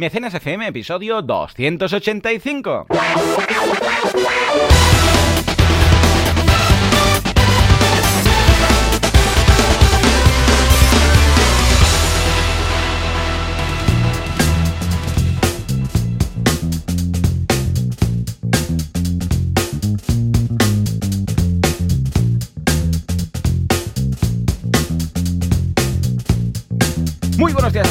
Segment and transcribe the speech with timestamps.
[0.00, 2.86] Mecenas FM, episodio 285.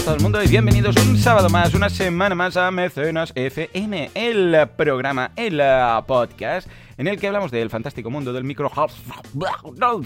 [0.09, 4.67] Todo el mundo y bienvenidos un sábado más, una semana más a Mecenas FM, el
[4.75, 5.61] programa, el
[6.07, 6.67] podcast
[6.99, 8.69] en el que hablamos del fantástico mundo del micro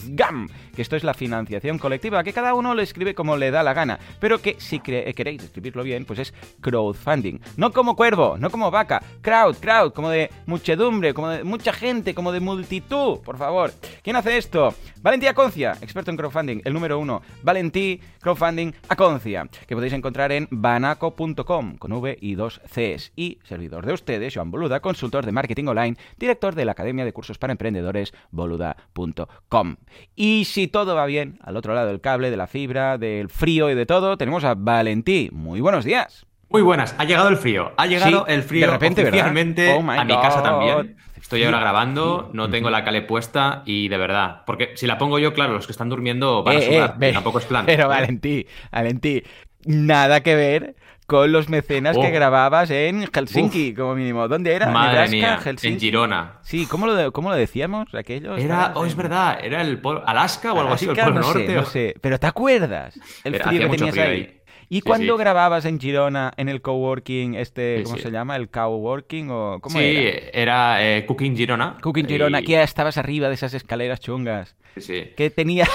[0.09, 3.63] gam, que esto es la financiación colectiva, que cada uno lo escribe como le da
[3.63, 7.39] la gana, pero que si queréis escribirlo bien, pues es crowdfunding.
[7.57, 12.13] No como cuervo, no como vaca, crowd, crowd, como de muchedumbre, como de mucha gente,
[12.13, 13.73] como de multitud, por favor.
[14.03, 14.75] ¿Quién hace esto?
[15.01, 17.23] Valentí Aconcia, experto en crowdfunding, el número uno.
[17.41, 23.11] Valentí Crowdfunding Aconcia, que podéis encontrar en banaco.com con V y dos Cs.
[23.15, 27.13] Y servidor de ustedes, Joan Boluda, consultor de marketing online, director de la Academia de
[27.13, 29.75] Cursos para Emprendedores, boluda.com.
[30.15, 33.69] Y si todo va bien, al otro lado del cable, de la fibra, del frío
[33.69, 35.29] y de todo, tenemos a Valentí.
[35.31, 36.25] Muy buenos días.
[36.49, 37.71] Muy buenas, ha llegado el frío.
[37.77, 40.97] Ha llegado Sí, el frío de repente, oficialmente Oh a mi casa también.
[41.19, 45.17] Estoy ahora grabando, no tengo la cale puesta y de verdad, porque si la pongo
[45.19, 47.65] yo, claro, los que están durmiendo van a Eh, sudar, eh, tampoco es plan.
[47.65, 47.87] Pero ¿eh?
[47.87, 49.23] Valentí, Valentí,
[49.65, 50.75] nada que ver
[51.05, 52.11] con los mecenas que Oh.
[52.13, 54.27] grababas en Helsinki, como mínimo.
[54.27, 54.67] ¿Dónde era?
[54.71, 55.11] Madre ¿Nebraska?
[55.15, 55.73] mía, Helsinki.
[55.73, 56.33] en Girona.
[56.43, 58.37] Sí, ¿cómo lo, de- cómo lo decíamos aquello?
[58.37, 61.45] Era, oh, es verdad, era el polo, Alaska o algo así, el Polo no Norte.
[61.47, 62.97] Sé, o- no sé, pero ¿te acuerdas?
[63.25, 64.11] El frío que tenías frío ahí.
[64.11, 64.39] ahí.
[64.69, 65.19] ¿Y Sí, cuando sí.
[65.19, 68.37] grababas en Girona en el coworking, este, Sí, ¿cómo se llama?
[68.37, 70.83] ¿El coworking o cómo Sí, era?
[70.83, 71.77] eh, Cooking Girona.
[71.81, 74.55] Cooking Girona, Y- que estabas arriba de esas escaleras chungas.
[74.77, 75.11] Sí.
[75.15, 75.67] que tenía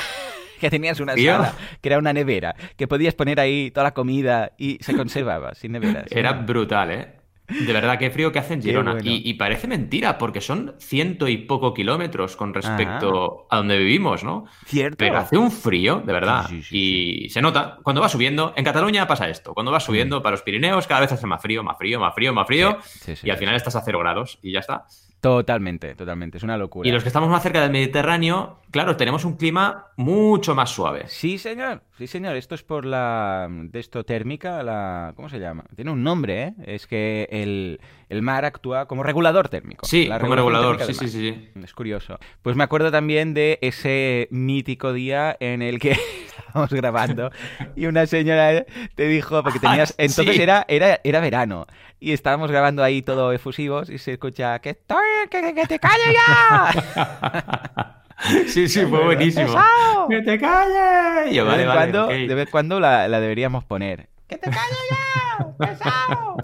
[0.60, 4.52] que tenías una sala, que era una nevera, que podías poner ahí toda la comida
[4.58, 6.06] y se conservaba sin neveras.
[6.10, 7.14] Era brutal, ¿eh?
[7.48, 8.92] De verdad, qué frío que hace en Girona.
[8.92, 9.10] bueno.
[9.10, 14.22] Y, y parece mentira, porque son ciento y poco kilómetros con respecto a donde vivimos,
[14.22, 14.44] ¿no?
[14.66, 14.98] cierto.
[14.98, 16.44] Pero hace un frío, de verdad.
[16.46, 16.76] Sí, sí, sí,
[17.24, 17.78] y se nota.
[17.82, 19.54] Cuando va subiendo, en Cataluña pasa esto.
[19.54, 22.34] Cuando va subiendo para los Pirineos, cada vez hace más frío, más frío, más frío,
[22.34, 22.78] más frío.
[23.22, 24.84] Y al final estás a cero grados y ya está.
[25.20, 26.88] Totalmente, totalmente, es una locura.
[26.88, 31.04] Y los que estamos más cerca del Mediterráneo, claro, tenemos un clima mucho más suave.
[31.08, 35.64] Sí, señor, sí, señor, esto es por la de esto térmica, la ¿cómo se llama?
[35.74, 36.54] Tiene un nombre, ¿eh?
[36.64, 39.86] Es que el, el mar actúa como regulador térmico.
[39.86, 40.80] Sí, La como regulador.
[40.84, 41.50] Sí, sí, sí, sí.
[41.64, 42.18] Es curioso.
[42.42, 45.96] Pues me acuerdo también de ese mítico día en el que
[46.38, 47.32] estábamos grabando
[47.74, 48.64] y una señora
[48.94, 50.42] te dijo, porque tenías, entonces sí.
[50.42, 51.66] era, era, era verano
[52.00, 56.14] y estábamos grabando ahí todo efusivos y se escucha que estoy, que, que- te calles
[56.14, 57.94] ya.
[58.48, 59.46] Sí, sí, fue buenísimo.
[59.46, 60.08] ¡Pesado!
[60.08, 61.32] ¡Que te calles!
[61.32, 62.10] Yo, de, vale, vez en vale, cuando, ok.
[62.10, 64.08] de vez cuando la, la deberíamos poner.
[64.26, 65.46] ¡Que te calles ya!
[65.56, 66.36] ¡Pesado!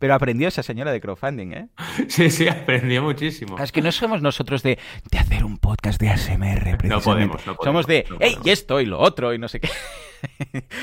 [0.00, 1.68] Pero aprendió esa señora de crowdfunding, ¿eh?
[2.08, 3.58] Sí, sí, aprendió muchísimo.
[3.58, 4.78] Es que no somos nosotros de,
[5.10, 6.88] de hacer un podcast de ASMR, precisamente.
[6.88, 8.46] No podemos, no podemos, Somos de, no ¡Ey, podemos.
[8.46, 9.34] y esto y lo otro!
[9.34, 9.68] Y no sé qué.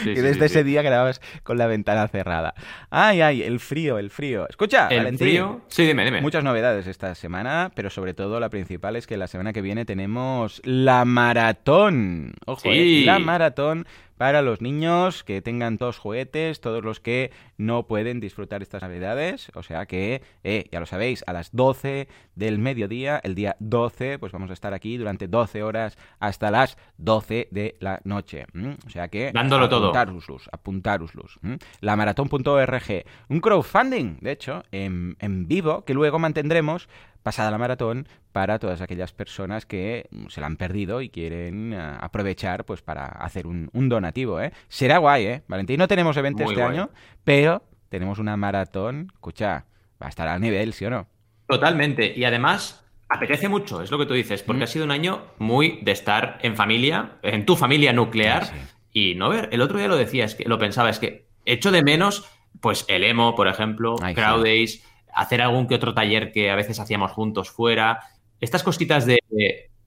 [0.04, 2.56] Sí, y desde sí, ese día grababas con la ventana cerrada.
[2.90, 3.44] ¡Ay, ay!
[3.44, 4.50] El frío, el frío.
[4.50, 5.62] Escucha, El Valentín, frío.
[5.68, 6.22] Sí, dime, dime.
[6.22, 9.86] Muchas novedades esta semana, pero sobre todo la principal es que la semana que viene
[9.86, 12.34] tenemos la maratón.
[12.48, 13.86] Ojo, eh, la maratón
[14.18, 19.52] para los niños que tengan todos juguetes, todos los que no pueden disfrutar estas navidades.
[19.56, 24.20] O sea que, eh, ya lo sabéis, a las 12 del mediodía, el día 12,
[24.20, 28.46] pues vamos a estar aquí durante 12 horas hasta las 12 de la noche.
[28.86, 29.32] O sea que...
[29.34, 29.90] Dándolo todo.
[29.90, 31.40] apuntároslos, apuntároslos.
[31.44, 31.58] ¿m?
[31.82, 33.06] Lamaratón.org.
[33.30, 36.90] Un crowdfunding, de hecho, en, en vivo, que luego mantendremos
[37.28, 41.74] pasada la maratón para todas aquellas personas que mm, se la han perdido y quieren
[41.74, 44.54] eh, aprovechar pues para hacer un, un donativo, ¿eh?
[44.70, 45.44] Será guay, ¿eh?
[45.50, 46.74] Valentín, no tenemos evento Muy este guay.
[46.78, 46.90] año,
[47.26, 49.66] pero tenemos una maratón, escucha,
[50.02, 51.08] va a estar al nivel, ¿sí o no?
[51.50, 52.14] Totalmente.
[52.16, 54.64] Y además, apetece mucho, es lo que tú dices, porque Mm.
[54.64, 58.54] ha sido un año muy de estar en familia, en tu familia nuclear, Sí,
[58.94, 59.50] y no ver.
[59.52, 62.26] El otro día lo decía, es que lo pensaba, es que echo de menos,
[62.62, 64.82] pues el emo, por ejemplo, Ay, sí.
[65.18, 68.00] Hacer algún que otro taller que a veces hacíamos juntos fuera.
[68.40, 69.20] Estas cositas de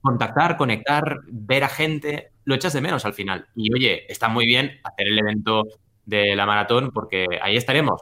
[0.01, 3.47] contactar, conectar, ver a gente, lo echas de menos al final.
[3.55, 5.63] Y oye, está muy bien hacer el evento
[6.05, 8.01] de la maratón porque ahí estaremos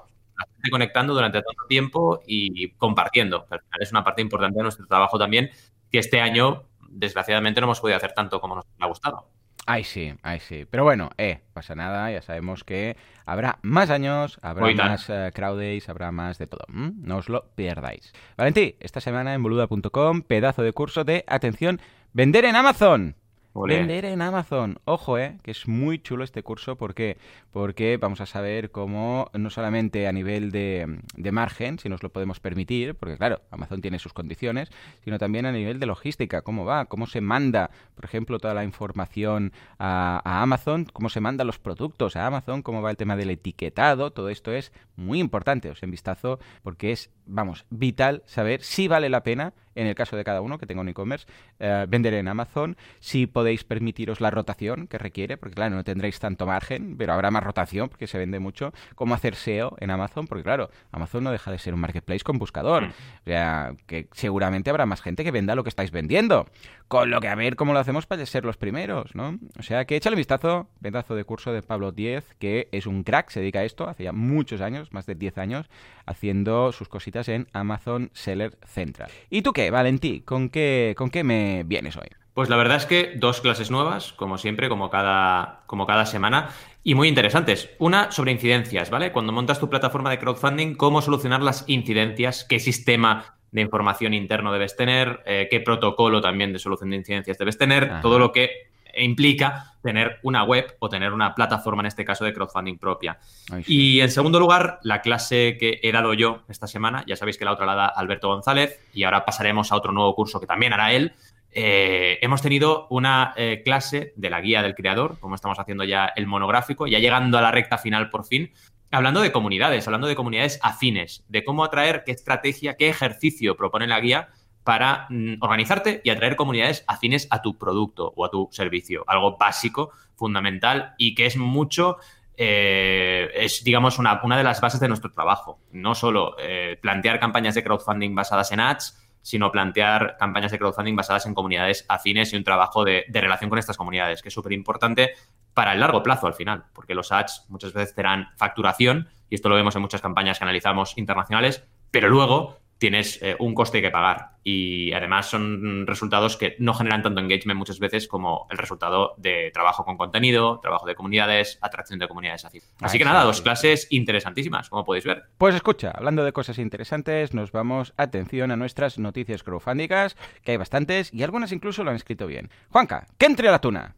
[0.71, 3.45] conectando durante tanto tiempo y compartiendo.
[3.49, 5.49] Al final es una parte importante de nuestro trabajo también,
[5.91, 9.27] que este año, desgraciadamente, no hemos podido hacer tanto como nos ha gustado.
[9.71, 10.65] Ay, sí, ay, sí.
[10.67, 15.05] Pero bueno, eh, pasa nada, ya sabemos que habrá más años, habrá más
[15.35, 16.65] crowd days, habrá más de todo.
[16.69, 18.11] No os lo pierdáis.
[18.35, 21.79] Valentí, esta semana en boluda.com, pedazo de curso de atención,
[22.13, 23.15] vender en Amazon.
[23.53, 24.79] Vender en Amazon.
[24.85, 26.75] Ojo, eh, que es muy chulo este curso.
[26.75, 27.17] ¿Por qué?
[27.51, 31.01] Porque vamos a saber cómo, no solamente a nivel de,
[31.31, 34.69] margen, si nos lo podemos permitir, porque claro, Amazon tiene sus condiciones,
[35.03, 38.63] sino también a nivel de logística, cómo va, cómo se manda, por ejemplo, toda la
[38.63, 43.15] información a, a Amazon, cómo se mandan los productos a Amazon, cómo va el tema
[43.15, 45.69] del etiquetado, todo esto es muy importante.
[45.69, 50.17] Os en vistazo porque es, vamos, vital saber si vale la pena en el caso
[50.17, 51.25] de cada uno que tenga un e-commerce,
[51.59, 56.19] eh, vender en Amazon, si podéis permitiros la rotación que requiere, porque claro, no tendréis
[56.19, 60.27] tanto margen, pero habrá más rotación porque se vende mucho, cómo hacer SEO en Amazon,
[60.27, 62.89] porque claro, Amazon no deja de ser un marketplace con buscador, mm.
[62.89, 66.45] o sea, que seguramente habrá más gente que venda lo que estáis vendiendo,
[66.89, 69.39] con lo que a ver cómo lo hacemos para ser los primeros, ¿no?
[69.57, 73.03] O sea, que échale un vistazo, pedazo de curso de Pablo 10, que es un
[73.03, 75.69] crack, se dedica a esto, hace ya muchos años, más de 10 años,
[76.05, 79.11] haciendo sus cositas en Amazon Seller Central.
[79.29, 80.21] ¿Y tú qué, Valentí?
[80.21, 82.07] ¿Con qué, con qué me vienes hoy?
[82.33, 86.49] Pues la verdad es que dos clases nuevas, como siempre, como cada, como cada semana,
[86.83, 87.69] y muy interesantes.
[87.79, 89.11] Una sobre incidencias, ¿vale?
[89.11, 94.53] Cuando montas tu plataforma de crowdfunding, cómo solucionar las incidencias, qué sistema de información interno
[94.53, 98.69] debes tener, eh, qué protocolo también de solución de incidencias debes tener, todo lo que
[98.95, 103.19] implica tener una web o tener una plataforma, en este caso, de crowdfunding propia.
[103.65, 107.45] Y en segundo lugar, la clase que he dado yo esta semana, ya sabéis que
[107.45, 110.73] la otra la da Alberto González y ahora pasaremos a otro nuevo curso que también
[110.73, 111.13] hará él.
[111.51, 116.11] Eh, hemos tenido una eh, clase de la guía del creador, como estamos haciendo ya
[116.15, 118.51] el monográfico, ya llegando a la recta final por fin,
[118.91, 123.87] hablando de comunidades, hablando de comunidades afines, de cómo atraer, qué estrategia, qué ejercicio propone
[123.87, 124.29] la guía
[124.63, 129.03] para mm, organizarte y atraer comunidades afines a tu producto o a tu servicio.
[129.07, 131.97] Algo básico, fundamental y que es mucho,
[132.37, 135.59] eh, es digamos una, una, de las bases de nuestro trabajo.
[135.71, 140.95] No solo eh, plantear campañas de crowdfunding basadas en ads, sino plantear campañas de crowdfunding
[140.95, 144.33] basadas en comunidades afines y un trabajo de, de relación con estas comunidades, que es
[144.33, 145.11] súper importante
[145.53, 149.49] para el largo plazo al final, porque los ads muchas veces serán facturación, y esto
[149.49, 153.91] lo vemos en muchas campañas que analizamos internacionales, pero luego tienes eh, un coste que
[153.91, 154.37] pagar.
[154.43, 159.51] Y además son resultados que no generan tanto engagement muchas veces como el resultado de
[159.53, 162.59] trabajo con contenido, trabajo de comunidades, atracción de comunidades así.
[162.81, 165.25] Así que nada, dos clases interesantísimas, como podéis ver.
[165.37, 170.57] Pues escucha, hablando de cosas interesantes, nos vamos, atención a nuestras noticias crowdfundicas, que hay
[170.57, 172.49] bastantes y algunas incluso lo han escrito bien.
[172.69, 173.95] Juanca, que entre la tuna.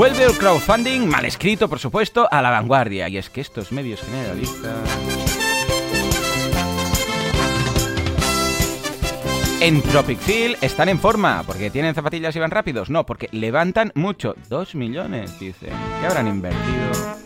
[0.00, 3.06] Vuelve el crowdfunding, mal escrito por supuesto, a la vanguardia.
[3.10, 4.74] Y es que estos medios generalistas...
[9.60, 12.88] En Tropic Field están en forma, porque tienen zapatillas y van rápidos.
[12.88, 14.34] No, porque levantan mucho.
[14.48, 15.74] Dos millones, dicen.
[16.00, 17.18] ¿Qué habrán invertido?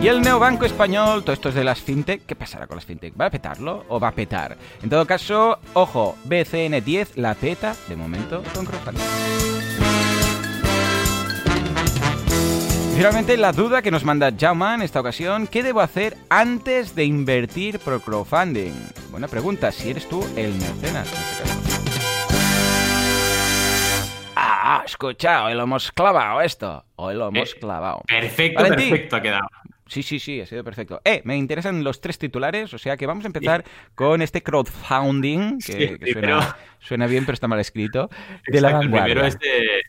[0.00, 3.20] Y el neobanco español, todo esto es de las fintech, ¿qué pasará con las fintech?
[3.20, 4.56] ¿Va a petarlo o va a petar?
[4.80, 9.87] En todo caso, ojo, BCN10 la peta de momento con crowdfunding.
[12.98, 17.04] Finalmente la duda que nos manda Jaume en esta ocasión, ¿qué debo hacer antes de
[17.04, 18.72] invertir por crowdfunding?
[19.12, 21.68] Buena pregunta, si eres tú el mecenas en este caso.
[24.34, 26.84] Ah, escucha, hoy lo hemos clavado esto.
[26.96, 28.02] Hoy lo hemos eh, clavado.
[28.04, 29.48] Perfecto, perfecto ha quedado.
[29.88, 31.00] Sí, sí, sí, ha sido perfecto.
[31.04, 33.64] Eh, me interesan los tres titulares, o sea que vamos a empezar
[33.94, 35.98] con este crowdfunding, que,
[36.78, 38.10] suena, bien pero está mal escrito,
[38.46, 39.14] de la vanguardia.
[39.14, 39.38] primero es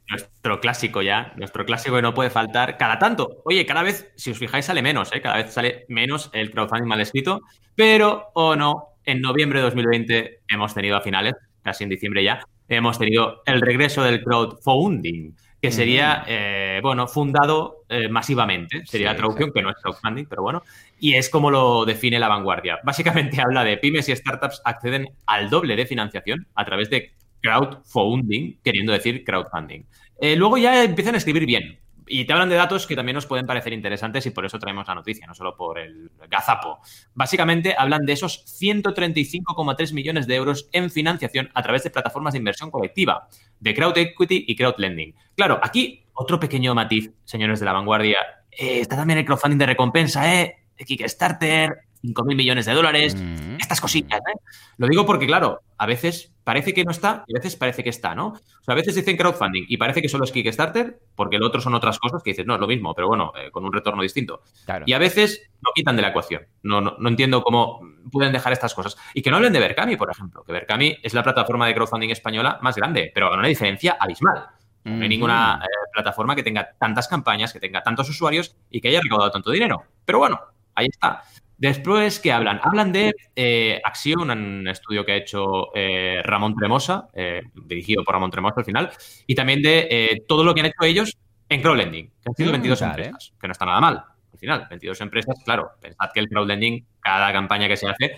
[0.09, 3.41] nuestro clásico ya, nuestro clásico que no puede faltar cada tanto.
[3.43, 5.21] Oye, cada vez, si os fijáis, sale menos, ¿eh?
[5.21, 7.41] Cada vez sale menos el crowdfunding mal escrito,
[7.75, 12.39] pero o no, en noviembre de 2020 hemos tenido a finales, casi en diciembre ya,
[12.69, 18.85] hemos tenido el regreso del crowdfunding que sería, eh, bueno, fundado eh, masivamente.
[18.85, 20.63] Sería la traducción, que no es crowdfunding, pero bueno.
[20.99, 22.79] Y es como lo define la vanguardia.
[22.83, 27.11] Básicamente habla de pymes y startups acceden al doble de financiación a través de
[27.41, 29.83] crowdfunding, queriendo decir crowdfunding.
[30.21, 31.79] Eh, luego ya empiezan a escribir bien.
[32.09, 34.87] Y te hablan de datos que también nos pueden parecer interesantes y por eso traemos
[34.87, 36.79] la noticia, no solo por el gazapo.
[37.13, 42.39] Básicamente hablan de esos 135,3 millones de euros en financiación a través de plataformas de
[42.39, 43.27] inversión colectiva,
[43.59, 45.13] de crowd equity y crowd lending.
[45.35, 48.17] Claro, aquí otro pequeño matiz, señores de la vanguardia.
[48.51, 50.55] Eh, está también el crowdfunding de recompensa, ¿eh?
[50.85, 53.57] Kickstarter, 5.000 millones de dólares, mm.
[53.59, 54.19] estas cosillas.
[54.19, 54.39] ¿eh?
[54.77, 57.89] Lo digo porque, claro, a veces parece que no está y a veces parece que
[57.89, 58.27] está, ¿no?
[58.29, 61.61] O sea, a veces dicen crowdfunding y parece que solo es Kickstarter porque el otro
[61.61, 64.01] son otras cosas que dices, no, es lo mismo, pero bueno, eh, con un retorno
[64.01, 64.41] distinto.
[64.85, 66.47] Y a veces lo quitan de la ecuación.
[66.63, 68.97] No, no, entiendo cómo pueden dejar estas cosas.
[69.13, 72.09] Y que no hablen de Berkami, por ejemplo, que Berkami es la plataforma de crowdfunding
[72.09, 74.47] española más grande, pero con una diferencia abismal.
[74.85, 78.87] No hay ninguna eh, plataforma que tenga tantas campañas, que tenga tantos usuarios y que
[78.87, 79.83] haya recaudado tanto dinero.
[80.03, 80.39] Pero bueno,
[80.73, 81.23] ahí está.
[81.59, 82.61] Después, ¿qué hablan?
[82.63, 88.13] Hablan de eh, Acción, un estudio que ha hecho eh, Ramón Tremosa, eh, dirigido por
[88.13, 88.89] Ramón Tremosa al final,
[89.27, 91.17] y también de todo lo que han hecho ellos
[91.49, 94.05] en crowdlending, que han sido 22 mm, empresas, que no está nada mal.
[94.31, 98.17] Al final, 22 empresas, claro, pensad que el crowdlending, cada campaña que se hace,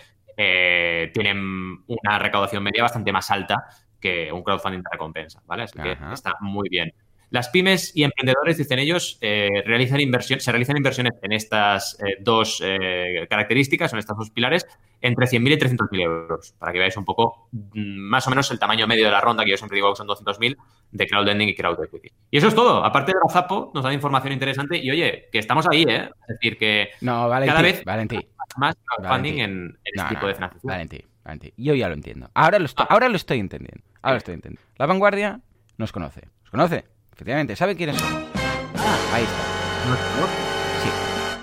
[1.12, 3.66] tienen una recaudación media bastante más alta
[4.00, 5.64] que un crowdfunding de recompensa, ¿vale?
[5.64, 6.94] Así que está muy bien.
[7.32, 12.18] Las pymes y emprendedores, dicen ellos, eh, realizan inversión, se realizan inversiones en estas eh,
[12.20, 14.68] dos eh, características, en estos dos pilares,
[15.00, 18.60] entre 100.000 y 300.000 euros, para que veáis un poco mm, más o menos el
[18.60, 20.58] tamaño medio de la ronda, que yo siempre digo que son 200.000,
[20.92, 22.10] de crowdlending y crowd equity.
[22.30, 22.84] Y eso es todo.
[22.84, 26.10] Aparte de la Zapo, nos da información interesante y, oye, que estamos ahí, ¿eh?
[26.28, 27.82] Es decir, que no, cada vez
[28.58, 30.70] más crowdfunding en, este tipo de financiación.
[30.70, 31.54] Valentí, Valentí.
[31.56, 32.30] Yo ya lo entiendo.
[32.34, 32.94] Ahora lo estoy, ah.
[32.94, 33.86] ahora lo estoy entendiendo.
[34.02, 34.70] Ahora lo estoy entendiendo.
[34.76, 35.40] La vanguardia
[35.78, 36.28] nos conoce.
[36.42, 36.84] ¿Nos conoce?
[37.22, 38.26] Efectivamente, ¿sabe quiénes son?
[38.78, 40.26] Ah, ahí está.
[40.82, 40.90] Sí.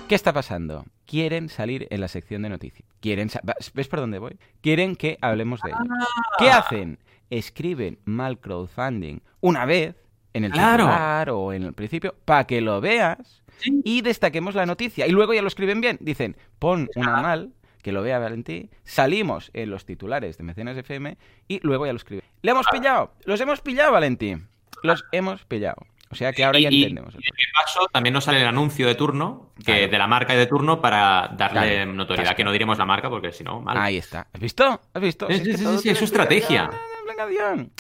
[0.09, 0.85] ¿Qué está pasando?
[1.07, 2.89] Quieren salir en la sección de noticias.
[2.99, 3.31] Quieren
[3.75, 4.37] ¿Ves por dónde voy?
[4.61, 5.79] Quieren que hablemos de ello.
[6.37, 6.59] ¿Qué ah.
[6.59, 6.99] hacen?
[7.31, 9.95] Escriben mal crowdfunding una vez
[10.33, 11.39] en el claro.
[11.39, 15.07] o en el principio para que lo veas y destaquemos la noticia.
[15.07, 15.97] Y luego ya lo escriben bien.
[16.01, 17.53] Dicen, pon una mal
[17.85, 21.17] que lo vea Valentí, salimos en los titulares de Mecenas FM
[21.47, 22.25] y luego ya lo escriben.
[22.43, 23.15] ¿Le hemos pillado?
[23.23, 24.35] ¿Los hemos pillado, Valentí?
[24.83, 25.87] Los hemos pillado.
[26.11, 27.15] O sea que ahora ya entendemos.
[27.15, 30.35] Y en el paso también nos sale el anuncio de turno, que de la marca
[30.35, 33.77] y de turno para darle notoriedad, que no diremos la marca porque si no, mal.
[33.77, 34.27] Ahí está.
[34.33, 34.81] ¿Has visto?
[34.95, 35.27] ¿Has visto?
[35.29, 36.71] Sí, sí, sí, sí es su estrategia.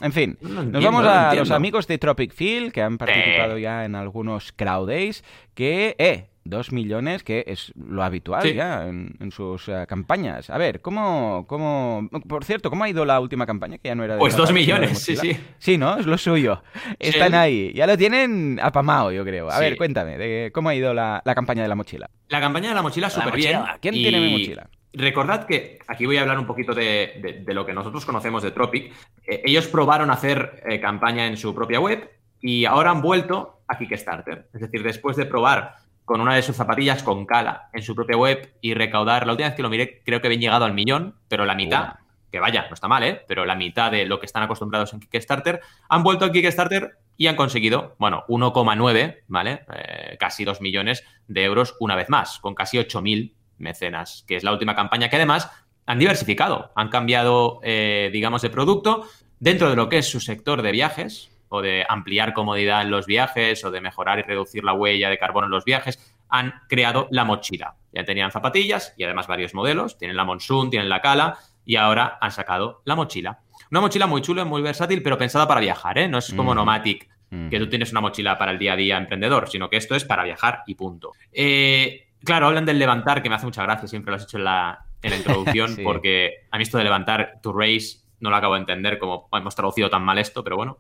[0.00, 3.95] En fin, nos vamos a los amigos de Tropic Field que han participado ya en
[3.95, 9.84] algunos crowd days que, eh, Dos millones, que es lo habitual ya en, sus eh,
[9.86, 10.48] campañas.
[10.48, 12.08] A ver, ¿cómo, ¿cómo...?
[12.26, 13.76] Por cierto, ¿cómo ha ido la última campaña?
[13.76, 15.36] Que ya no era Pues dos millones, sí, sí.
[15.58, 15.98] Sí, ¿no?
[15.98, 16.62] Es lo suyo.
[16.98, 17.70] Están ahí.
[17.74, 19.50] Ya lo tienen apamado, yo creo.
[19.50, 22.08] A ver, cuéntame, de ¿cómo ha ido la, campaña de la mochila?
[22.28, 23.60] La campaña de la mochila súper bien.
[23.82, 24.70] ¿Quién tiene mi mochila?
[24.94, 28.90] Recordad que aquí voy a hablar un poquito de, lo que nosotros conocemos de Tropic.
[29.26, 33.76] Eh, ellos probaron hacer eh, campaña en su propia web y ahora han vuelto a
[33.76, 34.48] Kickstarter.
[34.54, 35.74] Es decir, después de probar
[36.08, 39.50] con una de sus zapatillas con cala en su propia web y recaudar, la última
[39.50, 41.96] vez que lo miré creo que habían llegado al millón, pero la mitad,
[42.32, 43.22] que vaya, no está mal, ¿eh?
[43.28, 45.60] pero la mitad de lo que están acostumbrados en Kickstarter,
[45.90, 49.66] han vuelto a Kickstarter y han conseguido, bueno, 1,9, ¿vale?
[49.74, 54.44] Eh, casi 2 millones de euros una vez más, con casi 8.000 mecenas, que es
[54.44, 55.50] la última campaña que además
[55.84, 59.06] han diversificado, han cambiado, eh, digamos, de producto
[59.40, 63.06] dentro de lo que es su sector de viajes, o de ampliar comodidad en los
[63.06, 67.08] viajes o de mejorar y reducir la huella de carbono en los viajes, han creado
[67.10, 67.76] la mochila.
[67.92, 69.98] Ya tenían zapatillas y además varios modelos.
[69.98, 73.40] Tienen la Monsoon, tienen la Cala y ahora han sacado la mochila.
[73.70, 76.08] Una mochila muy chula, muy versátil, pero pensada para viajar, ¿eh?
[76.08, 77.08] No es como Nomatic,
[77.50, 80.04] que tú tienes una mochila para el día a día emprendedor, sino que esto es
[80.04, 81.12] para viajar y punto.
[81.32, 84.44] Eh, claro, hablan del levantar, que me hace mucha gracia, siempre lo has hecho en
[84.44, 88.54] la, en la introducción, porque a mí esto de levantar to race no lo acabo
[88.54, 90.78] de entender como hemos traducido tan mal esto, pero bueno,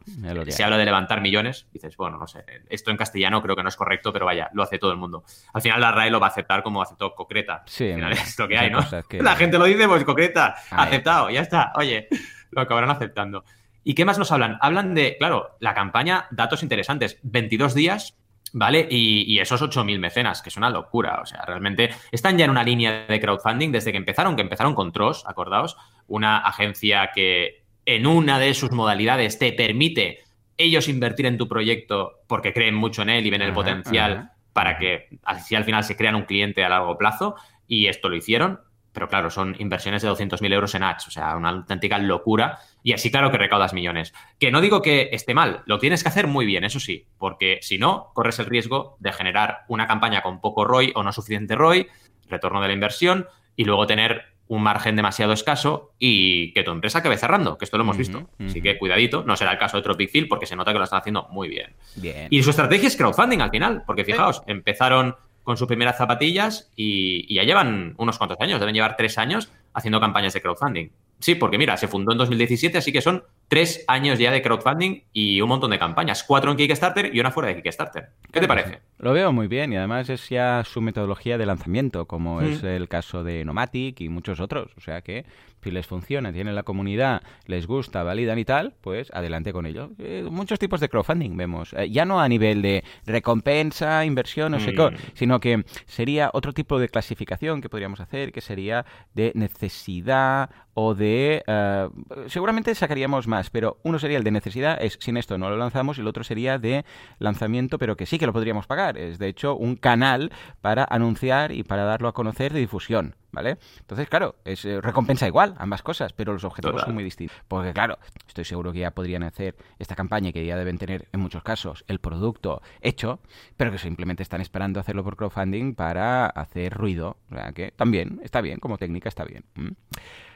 [0.48, 3.68] se habla de levantar millones, dices, bueno, no sé, esto en castellano creo que no
[3.68, 5.24] es correcto, pero vaya, lo hace todo el mundo.
[5.52, 7.62] Al final la RAE lo va a aceptar como aceptó Concreta.
[7.66, 8.80] Sí, Al final es lo que hay, ¿no?
[9.10, 12.08] La gente lo dice, pues Concreta, aceptado, ya está, oye,
[12.50, 13.44] lo acabarán aceptando.
[13.84, 14.58] ¿Y qué más nos hablan?
[14.60, 18.16] Hablan de, claro, la campaña, datos interesantes, 22 días
[18.52, 18.86] ¿Vale?
[18.90, 21.20] Y, esos 8.000 mecenas, que es una locura.
[21.22, 24.74] O sea, realmente están ya en una línea de crowdfunding desde que empezaron, que empezaron
[24.74, 25.76] con Tross, acordaos,
[26.06, 30.20] una agencia que en una de sus modalidades te permite
[30.56, 34.76] ellos invertir en tu proyecto porque creen mucho en él y ven el potencial para
[34.76, 37.36] que así al final se crean un cliente a largo plazo.
[37.66, 38.60] Y esto lo hicieron.
[38.98, 42.58] Pero claro, son inversiones de 200.000 euros en ads, o sea, una auténtica locura.
[42.82, 44.12] Y así, claro, que recaudas millones.
[44.40, 47.60] Que no digo que esté mal, lo tienes que hacer muy bien, eso sí, porque
[47.62, 51.54] si no, corres el riesgo de generar una campaña con poco ROI o no suficiente
[51.54, 51.86] ROI,
[52.28, 56.98] retorno de la inversión, y luego tener un margen demasiado escaso y que tu empresa
[56.98, 58.28] acabe cerrando, que esto lo hemos visto.
[58.44, 60.84] Así que cuidadito, no será el caso de Tropic Field porque se nota que lo
[60.84, 61.76] están haciendo muy bien.
[61.94, 62.26] bien.
[62.30, 65.14] Y su estrategia es crowdfunding al final, porque fijaos, empezaron
[65.48, 69.98] con sus primeras zapatillas y, ya llevan unos cuantos años, deben llevar tres años haciendo
[69.98, 70.90] campañas de crowdfunding.
[71.20, 75.04] Sí, porque mira, se fundó en 2017, así que son tres años ya de crowdfunding
[75.10, 76.22] y un montón de campañas.
[76.22, 78.10] Cuatro en Kickstarter y una fuera de Kickstarter.
[78.30, 78.80] ¿Qué te parece?
[78.98, 82.86] Lo veo muy bien y además es ya su metodología de lanzamiento, como es el
[82.86, 84.72] caso de Nomatic y muchos otros.
[84.76, 85.24] O sea que
[85.68, 89.90] si les funciona, tienen la comunidad, les gusta, validan y tal, pues adelante con ello.
[89.98, 91.74] Eh, muchos tipos de crowdfunding vemos.
[91.74, 94.96] Eh, ya no a nivel de recompensa, inversión, no sé qué, mm.
[95.12, 100.94] sino que sería otro tipo de clasificación que podríamos hacer, que sería de necesidad o
[100.94, 101.42] de...
[101.46, 101.88] Eh,
[102.28, 105.98] seguramente sacaríamos más, pero uno sería el de necesidad, es sin esto no lo lanzamos,
[105.98, 106.86] y el otro sería de
[107.18, 108.96] lanzamiento, pero que sí que lo podríamos pagar.
[108.96, 110.32] Es de hecho un canal
[110.62, 113.16] para anunciar y para darlo a conocer de difusión.
[113.32, 113.58] ¿Vale?
[113.80, 116.86] Entonces, claro, es eh, recompensa igual, ambas cosas, pero los objetivos Total.
[116.86, 117.36] son muy distintos.
[117.48, 121.08] Porque, claro, estoy seguro que ya podrían hacer esta campaña y que ya deben tener,
[121.12, 123.20] en muchos casos, el producto hecho,
[123.56, 127.16] pero que simplemente están esperando hacerlo por crowdfunding para hacer ruido.
[127.30, 129.44] O sea, que también está bien, como técnica está bien.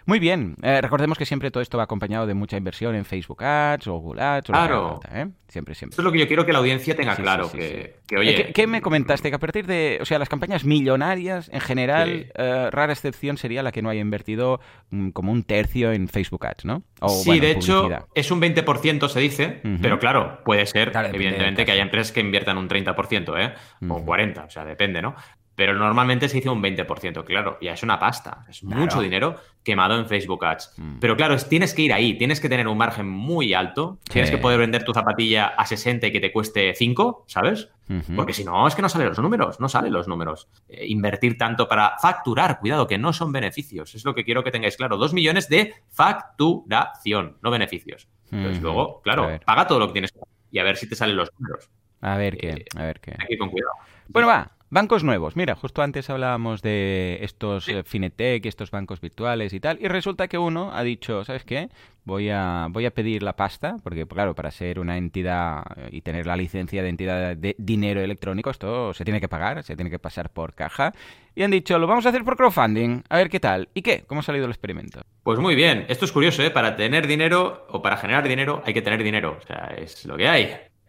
[0.06, 3.42] Muy bien, eh, recordemos que siempre todo esto va acompañado de mucha inversión en Facebook
[3.44, 5.00] Ads o Google Ads o lo que Claro.
[5.00, 5.28] falta, ¿eh?
[5.48, 5.92] Siempre, siempre.
[5.92, 8.00] Esto es lo que yo quiero que la audiencia tenga Sí, claro, sí, que, sí.
[8.08, 8.30] que, oye...
[8.30, 9.28] Eh, ¿Qué, qué me comentaste?
[9.28, 13.62] Que a partir de, o sea, las campañas millonarias, en general, eh, rara excepción sería
[13.62, 16.82] la que no haya invertido mm, como un tercio en Facebook Ads, ¿no?
[17.00, 21.08] O, sí, bueno, de hecho, es un 20% se dice, pero claro, puede ser, Claro,
[21.12, 23.54] evidentemente, que haya empresas que inviertan un 30%, ¿eh?
[23.88, 25.14] O un 40%, o sea, depende, ¿no?
[25.54, 28.76] Pero normalmente se dice un 20%, claro, ya es una pasta, es Claro.
[28.80, 30.74] mucho dinero quemado en Facebook Ads.
[30.78, 30.98] Mm.
[30.98, 34.30] Pero claro, es- tienes que ir ahí, tienes que tener un margen muy alto, tienes
[34.30, 37.68] que poder vender tu zapatilla a 60 y que te cueste 5, ¿sabes?
[38.16, 40.48] Porque si no, es que no salen los números, no salen los números.
[40.70, 43.94] Eh, invertir tanto para facturar, cuidado, que no son beneficios.
[43.94, 44.96] Es lo que quiero que tengáis claro.
[44.96, 48.08] Dos millones de facturación, no beneficios.
[48.30, 50.14] Entonces luego, claro, paga todo lo que tienes
[50.50, 51.68] y a ver si te salen los números.
[52.00, 53.14] A ver qué, Eh, a ver qué.
[53.28, 53.72] Ir con cuidado.
[54.08, 55.36] Bueno, va, bancos nuevos.
[55.36, 59.86] Mira, justo antes hablábamos de estos eh, Finetec y estos bancos virtuales y tal, y
[59.86, 61.68] resulta que uno ha dicho, ¿sabes qué?
[62.04, 66.00] Voy a, voy a pedir la pasta, porque claro, para ser una entidad eh, y
[66.00, 69.90] tener la licencia de entidad de dinero electrónico, esto se tiene que pagar, se tiene
[69.90, 70.92] que pasar por caja.
[71.34, 73.68] Y han dicho, lo vamos a hacer por crowdfunding, a ver qué tal.
[73.74, 74.04] ¿Y qué?
[74.06, 75.02] ¿Cómo ha salido el experimento?
[75.22, 76.50] Pues muy bien, esto es curioso, ¿eh?
[76.50, 79.38] Para tener dinero o para generar dinero hay que tener dinero.
[79.40, 80.42] O sea, es lo que hay.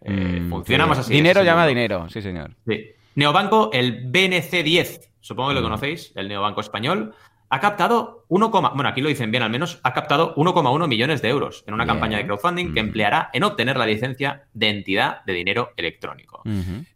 [0.06, 1.00] Eh, Mm, funcionamos sí.
[1.02, 1.12] así.
[1.14, 2.50] Dinero llama dinero, sí señor.
[2.66, 2.90] Sí.
[3.14, 5.64] Neobanco, el BNC10, supongo que lo Mm.
[5.64, 7.14] conocéis, el neobanco español,
[7.50, 11.28] ha captado 1, bueno, aquí lo dicen bien al menos, ha captado 1,1 millones de
[11.28, 11.94] euros en una Bien.
[11.94, 12.86] campaña de crowdfunding que Mm.
[12.86, 16.42] empleará en obtener la licencia de entidad de dinero electrónico.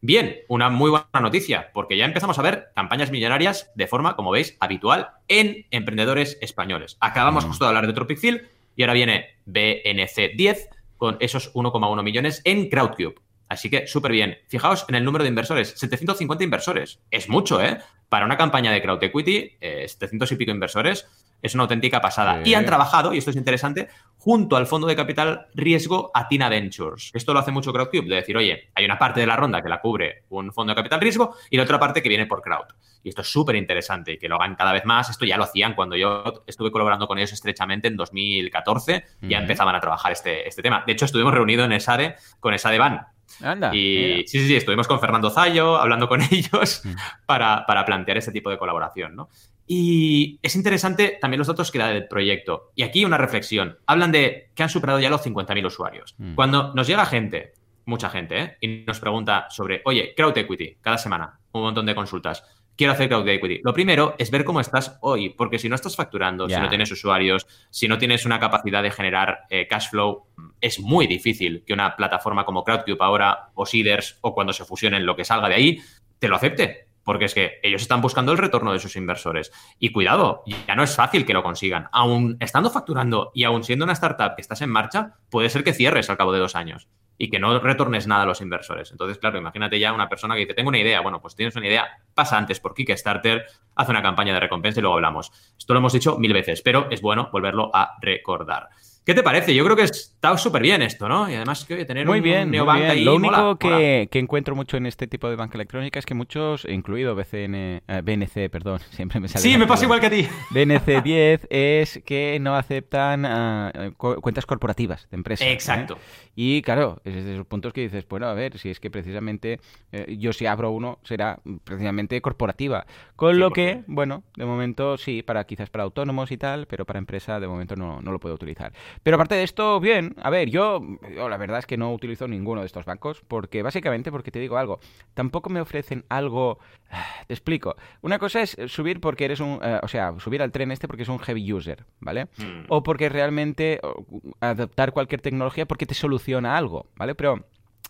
[0.01, 4.33] Bien, una muy buena noticia, porque ya empezamos a ver campañas millonarias de forma, como
[4.33, 6.97] veis, habitual en emprendedores españoles.
[7.01, 7.49] Acabamos Mm.
[7.49, 13.15] justo de hablar de Tropicfil y ahora viene BNC10 con esos 1,1 millones en Crowdcube.
[13.49, 14.39] Así que súper bien.
[14.49, 17.01] Fijaos en el número de inversores, 750 inversores.
[17.11, 17.79] Es mucho, ¿eh?
[18.09, 21.07] Para una campaña de Crowd Equity, eh, 700 y pico inversores,
[21.43, 22.43] es una auténtica pasada.
[22.43, 22.51] Sí.
[22.51, 27.11] Y han trabajado, y esto es interesante, junto al fondo de capital riesgo Atina Ventures.
[27.15, 29.69] Esto lo hace mucho Crowdcube, de decir, oye, hay una parte de la ronda que
[29.69, 32.67] la cubre un fondo de capital riesgo y la otra parte que viene por Crowd.
[33.03, 35.09] Y esto es súper interesante y que lo hagan cada vez más.
[35.09, 39.05] Esto ya lo hacían cuando yo estuve colaborando con ellos estrechamente en 2014.
[39.23, 40.83] Ya empezaban a trabajar este, este tema.
[40.85, 43.07] De hecho, estuvimos reunidos en ESADE con ESADE Ban.
[43.43, 43.75] Anda.
[43.75, 44.17] Y mira.
[44.27, 46.95] sí, sí, sí, estuvimos con Fernando Zayo hablando con ellos Mm.
[47.27, 49.29] para, para plantear este tipo de colaboración, ¿no?
[49.67, 52.73] Y es interesante también los datos que da del proyecto.
[52.75, 53.77] Y aquí una reflexión.
[53.87, 56.15] Hablan de que han superado ya los 50.000 usuarios.
[56.19, 56.35] Mm.
[56.35, 57.53] Cuando nos llega gente,
[57.85, 58.57] mucha gente, ¿eh?
[58.61, 62.45] y nos pregunta sobre, oye, Crowd Equity, cada semana, un montón de consultas.
[62.79, 63.61] Quiero hacer Crowd Equity.
[63.65, 66.93] Lo primero es ver cómo estás hoy, porque si no estás facturando, si no tienes
[66.93, 70.29] usuarios, si no tienes una capacidad de generar eh, cash flow,
[70.61, 75.07] es muy difícil que una plataforma como Crowdcube ahora, o Seeders, o cuando se fusionen
[75.07, 75.81] lo que salga de ahí,
[76.21, 76.87] te lo acepte.
[77.03, 79.51] Porque es que ellos están buscando el retorno de sus inversores.
[79.81, 81.89] Y cuidado, ya no es fácil que lo consigan.
[81.91, 85.73] Aún estando facturando y aún siendo una startup que estás en marcha, puede ser que
[85.73, 86.87] cierres al cabo de dos años
[87.19, 88.93] y que no retornes nada a los inversores.
[88.93, 91.01] Entonces, claro, imagínate ya una persona que dice, tengo una idea.
[91.01, 94.83] Bueno, pues tienes una idea, pasa antes por Kickstarter, haz una campaña de recompensa y
[94.83, 95.33] luego hablamos.
[95.59, 98.69] Esto lo hemos dicho mil veces, pero es bueno volverlo a recordar.
[99.09, 99.55] ¿Qué te parece?
[99.55, 101.31] Yo creo que está súper bien esto, ¿no?
[101.31, 102.91] Y además que tener Muy un bien, muy neobank bien.
[102.91, 104.07] ahí Lo único mola, que, mola.
[104.11, 108.03] que encuentro mucho en este tipo de banca electrónica es que muchos, incluido BCN, eh,
[108.05, 109.43] BNC, perdón, siempre me sale.
[109.43, 110.29] Sí, me pasa igual que a ti.
[110.51, 115.47] BNC10 es que no aceptan ah, cu- cuentas corporativas de empresas.
[115.47, 115.53] ¿eh?
[115.53, 115.97] Exacto.
[116.37, 119.59] Y claro, es de esos puntos que dices, bueno, a ver, si es que precisamente
[119.91, 122.85] eh, yo si abro uno será precisamente corporativa.
[123.17, 123.85] Con lo que, 100%.
[123.87, 127.75] bueno, de momento sí, para quizás para autónomos y tal, pero para empresa de momento
[127.75, 128.73] no, no lo puedo utilizar.
[129.03, 130.81] Pero aparte de esto, bien, a ver, yo,
[131.15, 134.39] yo la verdad es que no utilizo ninguno de estos bancos, porque básicamente, porque te
[134.39, 134.81] digo algo,
[135.15, 136.59] tampoco me ofrecen algo...
[137.27, 137.77] Te explico.
[138.01, 139.61] Una cosa es subir porque eres un...
[139.63, 142.27] eh, o sea, subir al tren este porque es un heavy user, ¿vale?
[142.39, 142.65] Mm.
[142.69, 144.05] o porque realmente o,
[144.41, 147.15] adaptar cualquier tecnología porque te soluciona algo, ¿vale?
[147.15, 147.45] Pero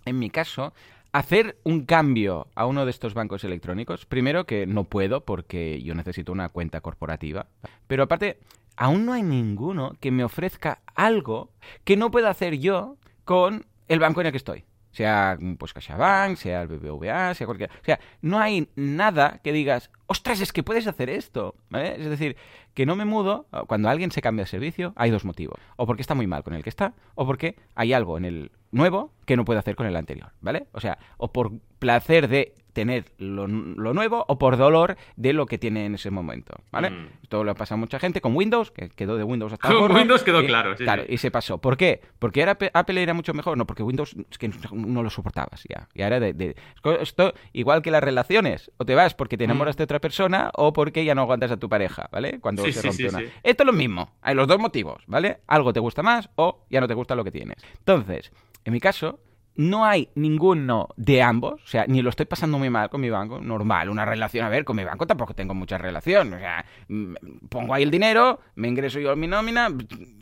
[0.04, 0.72] en mi caso,
[1.12, 5.94] hacer un cambio a uno de estos bancos electrónicos, primero que no puedo porque yo
[5.94, 7.46] necesito una cuenta corporativa,
[7.86, 8.38] pero aparte,
[8.78, 11.50] aún no hay ninguno que me ofrezca algo
[11.84, 14.64] que no pueda hacer yo con el banco en el que estoy.
[14.92, 17.70] Sea pues CaixaBank, sea el BBVA, sea cualquier...
[17.70, 22.00] O sea, no hay nada que digas, ostras, es que puedes hacer esto, ¿vale?
[22.00, 22.36] Es decir,
[22.72, 25.60] que no me mudo, cuando alguien se cambia de servicio, hay dos motivos.
[25.76, 28.52] O porque está muy mal con el que está, o porque hay algo en el
[28.70, 30.68] nuevo que no puede hacer con el anterior, ¿vale?
[30.72, 35.46] O sea, o por placer de tener lo, lo nuevo o por dolor de lo
[35.46, 36.90] que tiene en ese momento, ¿vale?
[36.90, 37.08] Mm.
[37.24, 40.22] Esto lo pasa a mucha gente con Windows, que quedó de Windows hasta Con Windows
[40.22, 41.12] quedó y- claro, sí, claro, sí.
[41.14, 41.58] y se pasó.
[41.58, 42.00] ¿Por qué?
[42.20, 45.64] Porque era Pe- Apple era mucho mejor, no, porque Windows es que no lo soportabas
[45.68, 45.88] ya.
[45.94, 46.54] Ya era de, de-
[47.00, 50.72] esto igual que las relaciones, o te vas porque te enamoras de otra persona o
[50.72, 52.38] porque ya no aguantas a tu pareja, ¿vale?
[52.40, 52.66] Cuando Mm.
[52.66, 53.20] Sí, se rompe una.
[53.42, 55.38] Esto es lo mismo, hay los dos motivos, ¿vale?
[55.48, 57.56] Algo te gusta más o ya no te gusta lo que tienes.
[57.78, 58.30] Entonces,
[58.64, 59.18] en mi caso,
[59.58, 63.10] no hay ninguno de ambos, o sea, ni lo estoy pasando muy mal con mi
[63.10, 66.64] banco, normal, una relación, a ver, con mi banco tampoco tengo mucha relación, o sea,
[66.86, 67.14] mm,
[67.48, 69.68] pongo ahí el dinero, me ingreso yo mi nómina,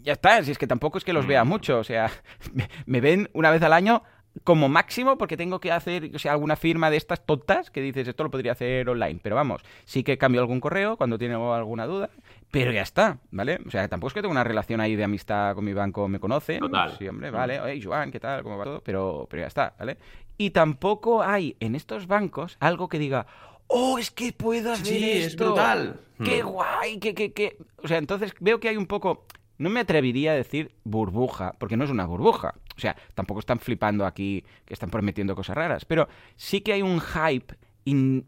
[0.02, 1.48] ya está, si es que tampoco es que los vea Mm.
[1.48, 2.10] mucho, o sea,
[2.54, 4.02] me, me ven una vez al año
[4.44, 8.06] como máximo porque tengo que hacer o sea, alguna firma de estas tontas que dices
[8.08, 11.86] esto lo podría hacer online, pero vamos, sí que cambio algún correo cuando tengo alguna
[11.86, 12.10] duda,
[12.50, 13.58] pero ya está, ¿vale?
[13.66, 16.20] O sea, tampoco es que tengo una relación ahí de amistad con mi banco, me
[16.20, 16.96] conocen, Total.
[16.98, 18.42] sí, hombre, vale, oye, Joan, ¿qué tal?
[18.42, 18.80] ¿Cómo va todo?
[18.82, 19.96] Pero, pero ya está, ¿vale?
[20.38, 23.26] Y tampoco hay en estos bancos algo que diga,
[23.68, 25.46] oh, es que puedo hacer Sí, es esto.
[25.46, 26.00] brutal.
[26.24, 26.46] ¡Qué Hmm.
[26.48, 26.98] guay!
[26.98, 27.56] ¡Qué, qué, qué!
[27.82, 29.24] O sea, entonces veo que hay un poco...
[29.58, 32.54] No me atrevería a decir burbuja, porque no es una burbuja.
[32.76, 35.84] O sea, tampoco están flipando aquí, que están prometiendo cosas raras.
[35.84, 38.26] Pero sí que hay un hype in-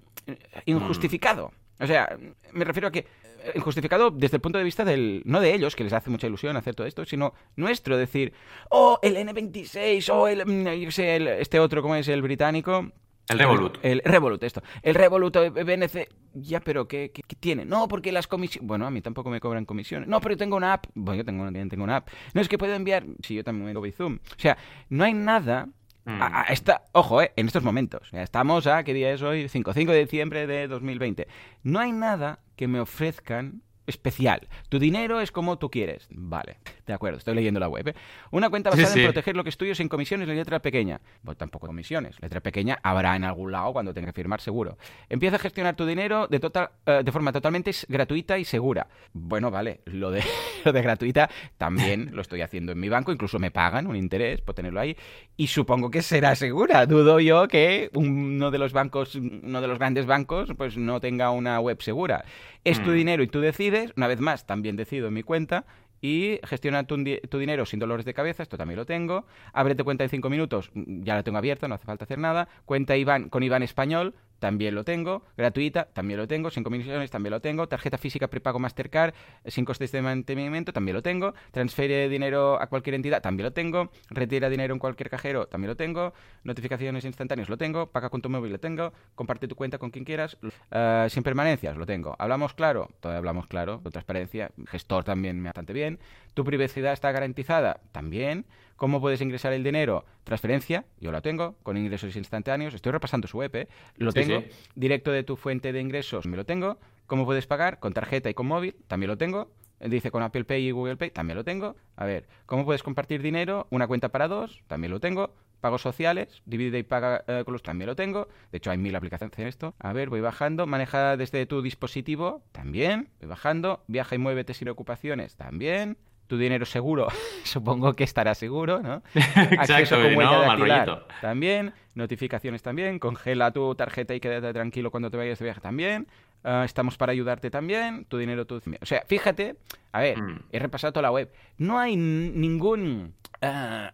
[0.67, 1.53] injustificado.
[1.81, 2.17] O sea,
[2.53, 5.77] me refiero a que eh, injustificado desde el punto de vista del no de ellos
[5.77, 8.33] que les hace mucha ilusión hacer todo esto sino nuestro decir
[8.71, 12.91] oh el N26 o el mm, el- este otro cómo es el británico
[13.29, 13.79] El Revolut.
[13.83, 14.63] el Revolut, esto.
[14.83, 16.09] El Revolut eh, BNC.
[16.35, 17.65] Ya, pero ¿qué, qué, qué tiene?
[17.65, 18.67] No, porque las comisiones.
[18.67, 20.09] Bueno, a mí tampoco me cobran comisiones.
[20.09, 20.87] No, pero yo tengo una app.
[20.95, 22.09] Bueno, yo tengo, también tengo una app.
[22.35, 23.05] No, es que puedo enviar.
[23.23, 24.15] Sí, yo también tengo Bizum.
[24.17, 24.57] O sea,
[24.89, 25.69] no hay nada.
[26.05, 26.23] Mm.
[26.23, 28.11] a- a esta, ojo, eh, en estos momentos.
[28.13, 29.47] Ya Estamos a, ¿qué día es hoy?
[29.49, 31.29] 5, 5 de diciembre de 2020.
[31.65, 34.49] No hay nada que me ofrezcan especial.
[34.69, 36.07] Tu dinero es como tú quieres.
[36.11, 37.89] Vale, de acuerdo, estoy leyendo la web.
[37.89, 37.95] ¿eh?
[38.31, 39.01] Una cuenta basada sí.
[39.01, 41.01] en proteger lo que es tuyo sin comisiones, la letra pequeña.
[41.25, 42.21] Pues tampoco comisiones.
[42.21, 44.79] Letra pequeña habrá en algún lado cuando tenga que firmar seguro.
[45.09, 48.87] Empieza a gestionar tu dinero de, total, eh, de forma totalmente gratuita y segura.
[49.13, 50.23] Bueno, vale, lo de,
[50.65, 54.41] lo de gratuita también lo estoy haciendo en mi banco, incluso me pagan un interés
[54.41, 54.97] por tenerlo ahí.
[55.37, 56.87] Y supongo que será segura.
[56.87, 61.31] Dudo yo que uno de los bancos, uno de los grandes bancos, pues no tenga
[61.31, 62.25] una web segura.
[62.69, 62.95] Es tu Mm.
[62.95, 65.65] dinero y tú decides, una vez más, también decido en mi cuenta,
[66.01, 69.27] y gestiona tu, di- tu dinero sin dolores de cabeza, esto también lo tengo.
[69.53, 72.49] Ábrete cuenta en cinco minutos, mm, ya la tengo abierta, no hace falta hacer nada.
[72.65, 75.25] Cuenta Iván con Iván Español, también lo tengo.
[75.37, 76.51] Gratuita, también lo tengo.
[76.51, 77.67] Sin comisiones, también lo tengo.
[77.67, 81.35] Tarjeta física prepago Mastercard, eh, sin costes de mantenimiento, también lo tengo.
[81.51, 83.91] Transfiere dinero a cualquier entidad, también lo tengo.
[84.11, 86.13] Retira dinero en cualquier cajero, también lo tengo.
[86.45, 87.87] Notificaciones instantáneas, lo tengo.
[87.89, 88.93] Paga con tu móvil, lo tengo.
[89.17, 90.37] Comparte tu cuenta con quien quieras.
[90.71, 92.15] Eh, sin permanencias, lo tengo.
[92.17, 93.81] Hablamos claro, todavía hablamos claro.
[93.83, 95.88] Con transparencia, gestor también me bastante bien.
[96.35, 98.45] Tu privacidad está garantizada, también.
[98.77, 100.05] ¿Cómo puedes ingresar el dinero?
[100.25, 102.75] Transferencia, yo la tengo, con ingresos instantáneos.
[102.75, 103.69] Estoy repasando su web, ¿eh?
[103.97, 104.41] Lo Sí, tengo.
[104.43, 104.47] sí.
[104.77, 106.79] Directo de tu fuente de ingresos, me lo tengo.
[107.07, 107.81] ¿Cómo puedes pagar?
[107.81, 109.51] Con tarjeta y con móvil, también lo tengo.
[109.81, 111.77] Dice con Apple Pay y Google Pay, también lo tengo.
[111.97, 113.67] A ver, ¿cómo puedes compartir dinero?
[113.71, 115.35] Una cuenta para dos, también lo tengo.
[115.61, 118.29] Pagos sociales, divide y paga eh, con los, también lo tengo.
[118.53, 119.75] De hecho, hay mil aplicaciones en esto.
[119.79, 120.67] A ver, voy bajando.
[120.67, 123.09] Maneja desde tu dispositivo, también.
[123.21, 123.83] Voy bajando.
[123.89, 125.97] Viaja y muévete sin ocupaciones, también.
[126.29, 127.09] Tu dinero seguro,
[127.45, 129.03] supongo que estará seguro, ¿no?
[129.15, 131.73] Acceso Exacto, con huella no, dactilar, también.
[131.95, 132.99] Notificaciones también.
[132.99, 136.07] Congela tu tarjeta y quédate tranquilo cuando te vayas de viaje también.
[136.45, 138.05] Ah, estamos para ayudarte también.
[138.05, 138.57] Tu dinero, tu...
[138.59, 139.57] O sea, fíjate,
[139.91, 140.41] a ver, Mm.
[140.53, 141.33] he repasado toda la web.
[141.57, 143.93] No hay ningún ah,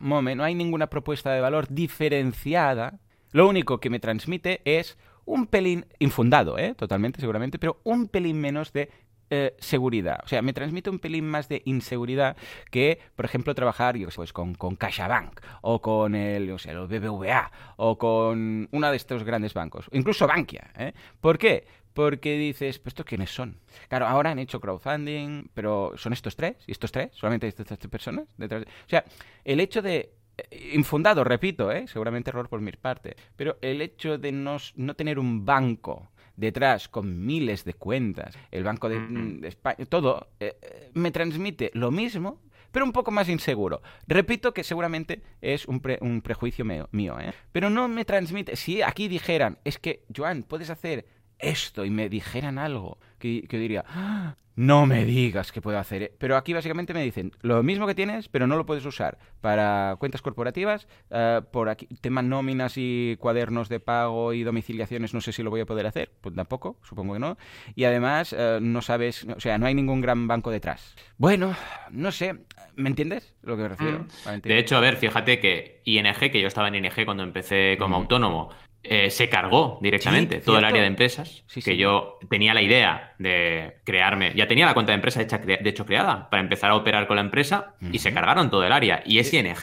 [0.00, 2.98] moment, no hay ninguna propuesta de valor diferenciada.
[3.32, 6.74] Lo único que me transmite es un pelín infundado, ¿eh?
[6.74, 8.90] Totalmente, seguramente, pero un pelín menos de
[9.30, 10.20] eh, seguridad.
[10.22, 12.36] O sea, me transmite un pelín más de inseguridad
[12.70, 17.96] que, por ejemplo, trabajar pues, con, con CaixaBank o con el, sé, el BBVA o
[17.96, 20.70] con uno de estos grandes bancos, incluso Bankia.
[20.76, 20.92] ¿eh?
[21.20, 21.66] ¿Por qué?
[21.94, 23.58] Porque dices, pues estos quiénes son.
[23.88, 27.88] Claro, ahora han hecho crowdfunding, pero son estos tres, y estos tres, solamente estas tres
[27.90, 28.62] personas detrás.
[28.64, 29.04] de- O sea,
[29.44, 31.86] el hecho de eh, infundado, repito, ¿eh?
[31.86, 36.88] seguramente error por mi parte, pero el hecho de no, no tener un banco detrás
[36.88, 41.92] con miles de cuentas, el Banco de, de España, todo, eh, eh, me transmite lo
[41.92, 42.40] mismo,
[42.72, 43.80] pero un poco más inseguro.
[44.08, 47.32] Repito que seguramente es un, pre- un prejuicio mío, mío, ¿eh?
[47.52, 51.06] pero no me transmite, si aquí dijeran, es que, Joan, puedes hacer
[51.50, 56.02] esto y me dijeran algo, que, diría, "Ah, no me digas que puedo hacer.
[56.02, 56.12] e-".
[56.18, 59.96] Pero aquí básicamente me dicen lo mismo que tienes, pero no lo puedes usar para
[59.98, 65.32] cuentas corporativas, eh, por aquí, tema nóminas y cuadernos de pago y domiciliaciones, no sé
[65.32, 67.36] si lo voy a poder hacer, pues tampoco, supongo que no.
[67.74, 70.94] Y además, eh, no sabes, o sea, no hay ningún gran banco detrás.
[71.16, 71.56] Bueno,
[71.90, 72.34] no sé,
[72.76, 74.00] ¿me entiendes lo que me refiero?
[74.26, 74.40] Mm.
[74.42, 77.96] De hecho, a ver, fíjate que ING, que yo estaba en ING cuando empecé como
[77.98, 78.02] Mm.
[78.02, 78.50] autónomo,
[78.84, 81.76] eh, se cargó directamente Sí, todo el área de empresas, Sí, que sí.
[81.76, 85.84] yo tenía la idea de crearme, ya tenía la cuenta de empresa hecha, de hecho
[85.86, 89.02] creada para empezar a operar con la empresa y se cargaron todo el área.
[89.06, 89.56] Y es ING.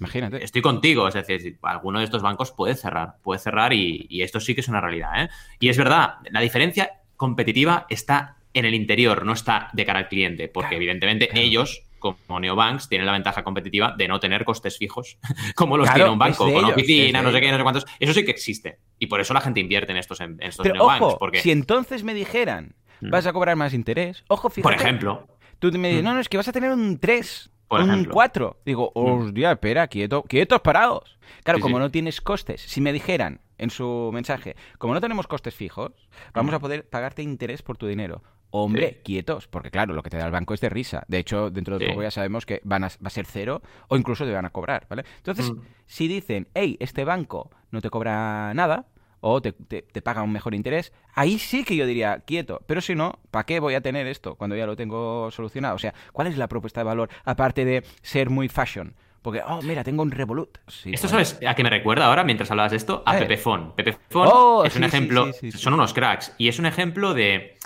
[0.00, 0.42] Imagínate.
[0.42, 4.40] Estoy contigo, es decir, alguno de estos bancos puede cerrar, puede cerrar y, y esto
[4.40, 5.10] sí que es una realidad.
[5.24, 5.28] ¿eh?
[5.60, 10.08] Y es verdad, la diferencia competitiva está en el interior, no está de cara al
[10.08, 11.46] cliente, porque Claro, evidentemente claro.
[11.46, 11.83] ellos,
[12.26, 15.18] como neobanks, tienen la ventaja competitiva de no tener costes fijos,
[15.56, 17.86] como los Claro, tiene un banco, con ellos, oficina, no sé qué, no sé cuántos.
[17.98, 18.78] Eso sí que existe.
[18.98, 21.50] Y por eso la gente invierte en estos, en estos Pero neobanks, ojo, porque, si
[21.50, 23.10] entonces me dijeran, Mm.
[23.10, 24.62] vas a cobrar más interés, ojo, fíjate.
[24.76, 25.26] por ejemplo,
[25.58, 26.06] Tú me dices, Mm.
[26.06, 28.12] no, no, es que vas a tener un 3, Por un ejemplo.
[28.12, 28.60] 4.
[28.66, 29.26] Digo, Mm.
[29.28, 31.18] hostia, espera, quieto, quietos parados.
[31.42, 31.80] Claro, Sí, como sí.
[31.80, 35.92] no tienes costes, si me dijeran en su mensaje, como no tenemos costes fijos,
[36.34, 38.22] vamos a poder pagarte interés por tu dinero.
[38.56, 39.00] Hombre, Sí.
[39.02, 41.02] quietos, porque claro, lo que te da el banco es de risa.
[41.08, 41.90] De hecho, dentro de Sí.
[41.90, 44.50] poco ya sabemos que van a, va a ser cero o incluso te van a
[44.50, 45.04] cobrar, ¿vale?
[45.16, 45.60] Entonces, Mm.
[45.86, 48.86] si dicen, hey, este banco no te cobra nada
[49.18, 52.62] o te, te- te paga un mejor interés, ahí sí que yo diría, quieto.
[52.66, 55.74] Pero si no, ¿para qué voy a tener esto cuando ya lo tengo solucionado?
[55.74, 58.94] O sea, ¿cuál es la propuesta de valor aparte de ser muy fashion?
[59.22, 60.58] Porque, oh, mira, tengo un Revolut.
[60.68, 61.24] Sí, ¿Esto bueno.
[61.24, 63.02] sabes a qué me recuerda ahora mientras hablabas de esto?
[63.06, 63.20] A Eh.
[63.20, 63.72] Pepefon.
[63.74, 67.56] Pepefon Oh, es un sí, ejemplo, son unos cracks, y es un ejemplo de,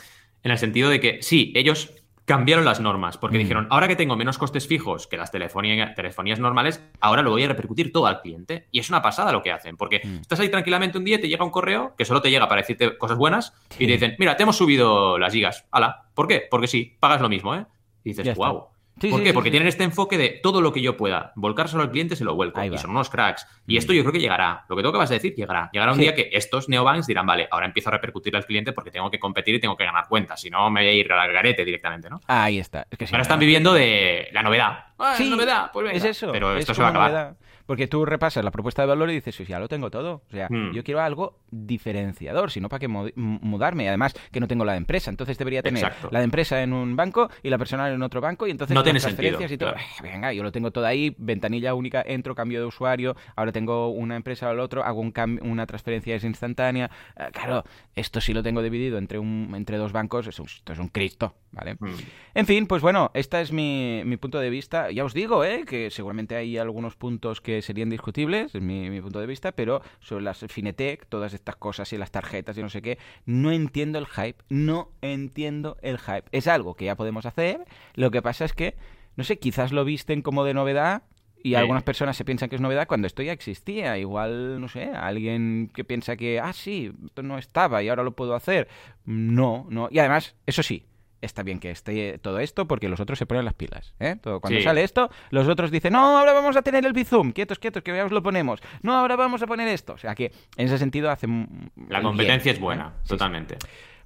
[0.42, 1.92] en el sentido de que sí, ellos
[2.24, 3.40] cambiaron las normas, porque Mm.
[3.40, 7.44] dijeron, ahora que tengo menos costes fijos que las telefonía- telefonías normales, ahora lo voy
[7.44, 8.66] a repercutir todo al cliente.
[8.70, 10.16] Y es una pasada lo que hacen, porque Mm.
[10.20, 12.60] estás ahí tranquilamente un día y te llega un correo que solo te llega para
[12.60, 13.84] decirte cosas buenas Sí.
[13.84, 15.64] y te dicen, mira, te hemos subido las gigas.
[15.70, 16.42] Hala, ¿por qué?
[16.50, 17.64] Porque sí, pagas lo mismo, ¿eh?
[18.04, 18.66] Y dices, wow.
[19.00, 19.30] Sí, ¿Por sí, qué?
[19.30, 22.24] sí, Porque tienen este enfoque de todo lo que yo pueda volcárselo al cliente se
[22.24, 22.62] lo vuelco.
[22.64, 23.46] Y son unos cracks.
[23.66, 24.64] Y esto yo creo que llegará.
[24.68, 25.70] Lo que tú acabas de decir llegará.
[25.72, 28.90] Llegará un día que estos neobanks dirán, vale, ahora empiezo a repercutir al cliente porque
[28.90, 30.40] tengo que competir y tengo que ganar cuentas.
[30.40, 32.20] Si no, me voy a ir a la garete directamente, ¿no?
[32.26, 32.86] Ahí está.
[32.90, 34.86] Es que sí, ahora están viviendo de la novedad.
[34.98, 35.96] Ah, Sí, novedad, pues venga.
[35.96, 36.32] Es eso.
[36.32, 37.10] Pero es esto se va a acabar.
[37.10, 37.36] novedad.
[37.68, 40.22] Porque tú repasas la propuesta de valor y dices, "Sí, ya lo tengo todo.
[40.26, 40.72] O sea, Hmm.
[40.72, 43.84] yo quiero algo diferenciador, si no, ¿para m- mudarme?
[43.84, 45.10] Y Además, que no tengo la de empresa.
[45.10, 46.08] Entonces debería tener Exacto.
[46.10, 48.46] la de empresa en un banco y la personal en otro banco.
[48.46, 49.80] Y entonces No tiene transferencias sentido, y todo.
[49.80, 53.16] "Ah, Venga, yo lo tengo todo ahí, ventanilla única, entro, cambio de usuario.
[53.36, 56.90] Ahora tengo una empresa al otro, hago un una transferencia es instantánea.
[57.18, 60.26] Eh, claro, esto sí lo tengo dividido entre, un, entre dos bancos.
[60.26, 61.74] Es un- esto es un Cristo, ¿vale?
[61.74, 61.86] Mm.
[62.34, 64.90] En fin, pues bueno, este es mi, mi punto de vista.
[64.90, 65.64] Ya os digo, ¿eh?
[65.66, 69.82] que seguramente hay algunos puntos que serían discutibles, en mi, mi punto de vista, pero
[70.00, 73.98] sobre las Finetec, todas estas cosas y las tarjetas y no sé qué, no entiendo
[73.98, 76.24] el hype, no entiendo el hype.
[76.32, 78.76] Es algo que ya podemos hacer, lo que pasa es que,
[79.16, 81.02] no sé, quizás lo visten como de novedad.
[81.40, 83.96] Y algunas personas se piensan que es novedad cuando esto ya existía.
[83.96, 88.16] Igual, no sé, alguien que piensa que, ah, sí, esto no estaba y ahora lo
[88.16, 88.66] puedo hacer.
[89.04, 89.88] No, no.
[89.92, 90.84] Y además, eso sí,
[91.20, 93.94] está bien que esté todo esto porque los otros se ponen las pilas.
[94.00, 94.16] ¿eh?
[94.20, 94.64] Todo, cuando Sí.
[94.64, 97.94] sale esto, los otros dicen, no, ahora vamos a tener el Bizum, quietos, quietos, que
[97.94, 98.60] ya os lo ponemos.
[98.82, 99.94] No, ahora vamos a poner esto.
[99.94, 101.26] O sea que en ese sentido hace.
[101.26, 101.46] m-
[101.88, 102.90] La competencia bien, es buena, ¿eh?
[102.94, 103.08] Sí, sí.
[103.08, 103.56] totalmente.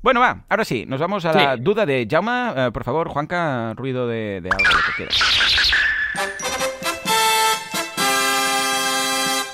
[0.02, 2.54] Bueno, va, ahora sí, nos vamos a la duda de Jauma.
[2.56, 6.61] Eh, por favor, Juanca, ruido de, de algo, lo que quieras.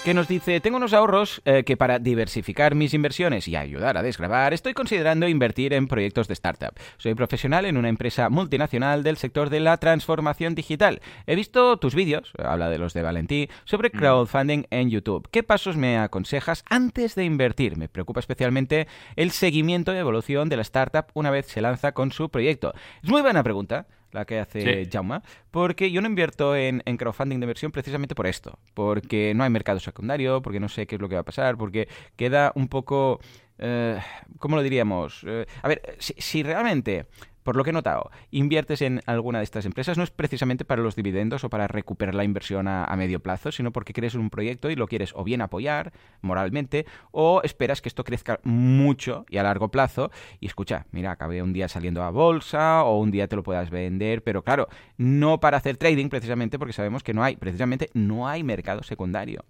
[0.09, 4.03] Que nos dice, tengo unos ahorros eh, que para diversificar mis inversiones y ayudar a
[4.03, 6.73] desgravar, estoy considerando invertir en proyectos de startup.
[6.97, 11.03] Soy profesional en una empresa multinacional del sector de la transformación digital.
[11.27, 15.29] He visto tus vídeos, habla de los de Valentí, sobre crowdfunding en YouTube.
[15.31, 17.77] ¿Qué pasos me aconsejas antes de invertir?
[17.77, 22.12] Me preocupa especialmente el seguimiento y evolución de la startup una vez se lanza con
[22.12, 22.73] su proyecto.
[23.03, 24.90] Es muy buena pregunta la que hace Sí.
[24.92, 29.44] Jauma, porque yo no invierto en, en crowdfunding de inversión precisamente por esto, porque no
[29.44, 32.53] hay mercado secundario, porque no sé qué es lo que va a pasar, porque queda
[32.55, 33.21] un poco...
[33.59, 33.99] eh,
[34.38, 35.25] ¿Cómo lo diríamos?
[35.27, 37.07] Eh, a ver, si, si realmente,
[37.49, 40.83] por lo que he notado, inviertes en alguna de estas empresas, no es precisamente para
[40.83, 44.69] los dividendos o para recuperar la inversión a, medio plazo, sino porque crees un proyecto
[44.69, 49.43] y lo quieres o bien apoyar moralmente o esperas que esto crezca mucho y a
[49.43, 53.37] largo plazo y escucha, mira, acabe un día saliendo a bolsa o un día te
[53.37, 57.37] lo puedas vender, pero claro, no para hacer trading precisamente porque sabemos que no hay,
[57.37, 59.47] precisamente no hay mercado secundario.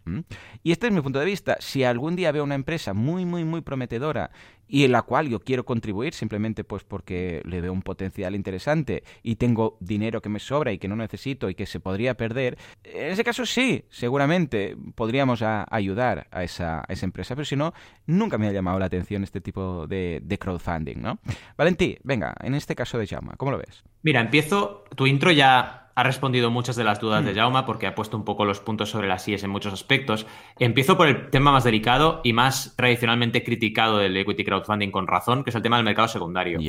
[0.63, 1.57] Y este es mi punto de vista.
[1.59, 4.31] Si algún día veo una empresa muy, muy, muy prometedora
[4.69, 9.03] y en la cual yo quiero contribuir simplemente pues porque le veo un potencial interesante
[9.23, 12.59] y tengo dinero que me sobra y que no necesito y que se podría perder,
[12.85, 17.73] en ese caso sí, seguramente podríamos ayudar a esa, esa empresa, pero si no,
[18.07, 21.19] nunca me ha llamado la atención este tipo de, de crowdfunding, ¿no?
[21.57, 23.83] Valentí, venga, en este caso de Llama, ¿cómo lo ves?
[24.03, 24.85] Mira, empiezo.
[24.95, 27.01] Tu intro ya ha respondido muchas de las Mm.
[27.01, 29.73] dudas de Jauma porque ha puesto un poco los puntos sobre las IES en muchos
[29.73, 30.27] aspectos.
[30.61, 35.43] Empiezo por el tema más delicado y más tradicionalmente criticado del equity crowdfunding con razón,
[35.43, 36.61] que es el tema del mercado secundario.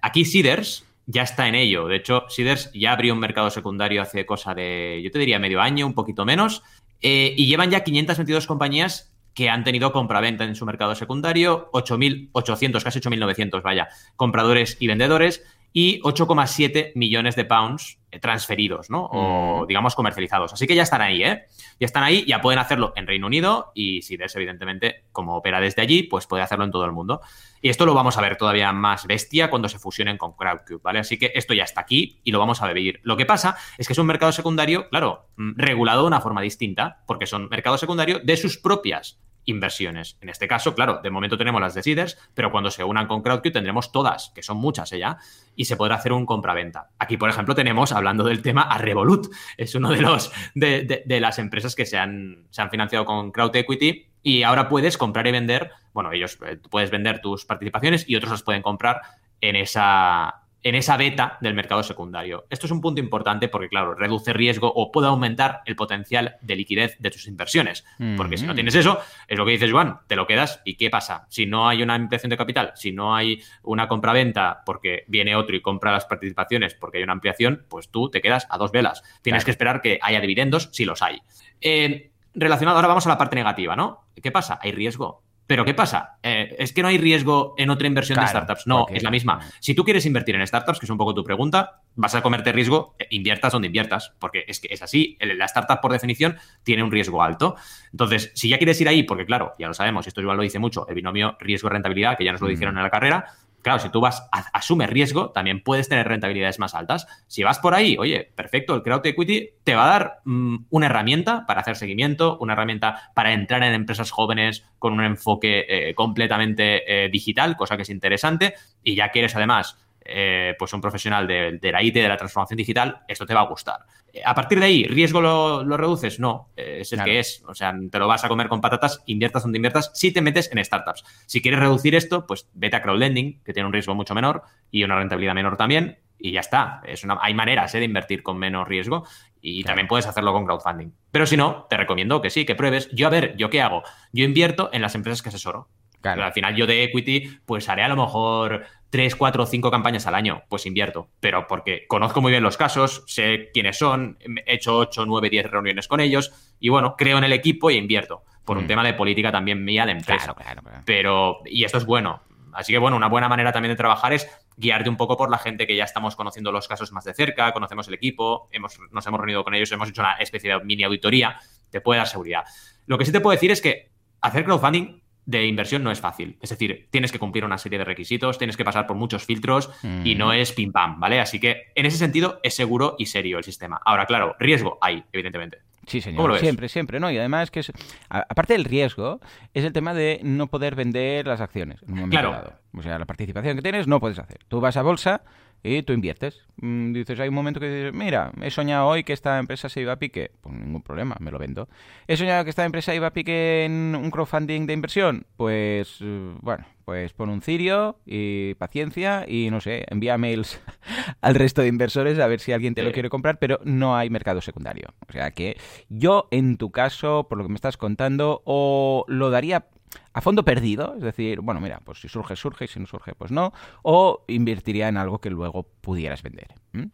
[0.00, 1.86] Aquí Seeders ya está en ello.
[1.86, 5.60] De hecho, Seeders ya abrió un mercado secundario hace cosa de, yo te diría, medio
[5.60, 6.62] año, un poquito menos.
[7.02, 12.82] eh, y llevan ya 522 compañías que han tenido compraventa en su mercado secundario, 8.800,
[12.84, 19.08] casi 8.900, vaya, compradores y vendedores, y 8,7 millones de pounds transferidos, ¿no?
[19.12, 20.52] O, digamos, comercializados.
[20.52, 21.44] Así que ya están ahí, ¿eh?
[21.80, 25.60] Ya están ahí, ya pueden hacerlo en Reino Unido y si ves, evidentemente, como opera
[25.60, 27.20] desde allí, pues puede hacerlo en todo el mundo.
[27.60, 30.98] Y esto lo vamos a ver todavía más bestia cuando se fusionen con Crowdcube, ¿vale?
[30.98, 33.00] Así que esto ya está aquí y lo vamos a vivir.
[33.02, 36.40] Lo que pasa es que es un mercado secundario, claro, mm, regulado de una forma
[36.40, 40.18] distinta, porque son mercados secundarios de sus propias inversiones.
[40.20, 43.22] En este caso, claro, de momento tenemos las de Seeders, pero cuando se unan con
[43.22, 45.18] CrowdCube tendremos todas, que son muchas ya,
[45.56, 46.90] y se podrá hacer un compra-venta.
[46.98, 49.28] Aquí, por ejemplo, tenemos, hablando del tema, a Revolut.
[49.56, 53.54] Es uno de los de, las empresas que se han, se han financiado con Crowd
[53.56, 58.16] Equity y ahora puedes comprar y vender, bueno, ellos eh, puedes vender tus participaciones y
[58.16, 59.02] otros las pueden comprar
[59.40, 62.46] en esa, en esa beta del mercado secundario.
[62.50, 66.56] Esto es un punto importante porque, claro, reduce riesgo o puede aumentar el potencial de
[66.56, 67.84] liquidez de tus inversiones.
[68.16, 70.90] Porque si no tienes eso, es lo que dices, Juan, te lo quedas y ¿qué
[70.90, 71.26] pasa?
[71.28, 75.56] Si no hay una ampliación de capital, si no hay una compra-venta porque viene otro
[75.56, 79.02] y compra las participaciones porque hay una ampliación, pues tú te quedas a dos velas.
[79.22, 81.20] Tienes que esperar que haya dividendos si los hay.
[81.60, 84.06] Eh, relacionado, ahora vamos a la parte negativa, ¿no?
[84.22, 84.58] ¿Qué pasa?
[84.62, 85.22] Hay riesgo
[85.52, 86.16] pero ¿qué pasa?
[86.22, 88.66] Eh, es que no hay riesgo en otra inversión de startups.
[88.66, 89.38] No, es la misma.
[89.60, 92.52] Si tú quieres invertir en startups, que es un poco tu pregunta, vas a comerte
[92.52, 95.18] riesgo, eh, inviertas donde inviertas, porque es que es así.
[95.20, 97.56] La startup, por definición, tiene un riesgo alto.
[97.90, 100.58] Entonces, si ya quieres ir ahí, porque claro, ya lo sabemos, esto igual lo dice
[100.58, 103.26] mucho, el binomio riesgo-rentabilidad, que ya nos lo dijeron en la carrera,
[103.62, 107.06] Claro, si tú vas a asumes riesgo, también puedes tener rentabilidades más altas.
[107.28, 110.86] Si vas por ahí, oye, perfecto, el Crowd Equity te va a dar mm, una
[110.86, 115.94] herramienta para hacer seguimiento, una herramienta para entrar en empresas jóvenes con un enfoque eh,
[115.94, 118.54] completamente eh, digital, cosa que es interesante.
[118.82, 122.56] Y ya quieres además eh, pues un profesional de, de, la IT, de la transformación
[122.56, 123.80] digital, esto te va a gustar.
[124.12, 126.20] Eh, a partir de ahí, ¿riesgo lo, reduces?
[126.20, 127.42] No, eh, es el que es.
[127.46, 130.50] O sea, te lo vas a comer con patatas, inviertas donde inviertas, si te metes
[130.52, 131.04] en startups.
[131.26, 134.84] Si quieres reducir esto, pues vete a crowdlending, que tiene un riesgo mucho menor y
[134.84, 136.80] una rentabilidad menor también, y ya está.
[136.84, 139.04] Es una, hay maneras de invertir con menos riesgo
[139.40, 140.92] y también puedes hacerlo con crowdfunding.
[141.10, 142.88] Pero si no, te recomiendo que sí, que pruebes.
[142.92, 143.82] Yo, a ver, ¿yo qué hago?
[144.12, 145.68] Yo invierto en las empresas que asesoro.
[146.00, 146.24] Claro.
[146.24, 150.06] al final yo de equity, pues haré a lo mejor tres, cuatro o cinco campañas
[150.06, 151.08] al año, pues invierto.
[151.18, 155.50] Pero porque conozco muy bien los casos, sé quiénes son, he hecho 8, 9, 10
[155.50, 158.22] reuniones con ellos y bueno, creo en el equipo y invierto.
[158.44, 158.66] Por un mm.
[158.66, 160.36] tema de política también mía de empresa.
[160.84, 162.20] Pero, y esto es bueno.
[162.52, 164.28] Así que bueno, una buena manera también de trabajar es
[164.58, 167.50] guiarte un poco por la gente que ya estamos conociendo los casos más de cerca,
[167.52, 170.82] conocemos el equipo, hemos, nos hemos reunido con ellos, hemos hecho una especie de mini
[170.84, 171.38] auditoría,
[171.70, 172.44] te puede dar seguridad.
[172.84, 176.36] Lo que sí te puedo decir es que hacer crowdfunding de inversión no es fácil.
[176.40, 179.70] Es decir, tienes que cumplir una serie de requisitos, tienes que pasar por muchos filtros
[180.04, 181.20] y no es pim pam, ¿vale?
[181.20, 183.80] Así que en ese sentido es seguro y serio el sistema.
[183.84, 185.58] Ahora, claro, riesgo hay, evidentemente.
[185.86, 186.38] Sí, señor.
[186.38, 187.10] Siempre, siempre, ¿no?
[187.10, 187.72] Y además que es,
[188.08, 189.20] aparte del riesgo,
[189.52, 192.30] es el tema de no poder vender las acciones en un momento claro.
[192.30, 192.52] dado.
[192.76, 194.38] O sea, la participación que tienes no puedes hacer.
[194.48, 195.22] Tú vas a bolsa
[195.62, 196.40] y tú inviertes.
[196.56, 199.80] Mm, dices, hay un momento que dices, mira, he soñado hoy que esta empresa se
[199.80, 200.32] iba a pique.
[200.40, 201.68] Pues ningún problema, me lo vendo.
[202.08, 205.26] He soñado que esta empresa iba a pique en un crowdfunding de inversión.
[205.36, 210.60] Pues, eh, bueno, pues pon un cirio y paciencia y no sé, envía mails
[211.20, 214.10] al resto de inversores a ver si alguien te lo quiere comprar, pero no hay
[214.10, 214.94] mercado secundario.
[215.08, 215.56] O sea que
[215.88, 219.66] yo, en tu caso, por lo que me estás contando, o lo daría
[220.12, 223.14] a fondo perdido, es decir, bueno, mira, pues si surge, surge, y si no surge,
[223.14, 223.52] pues no,
[223.82, 226.48] o invertiría en algo que luego pudieras vender.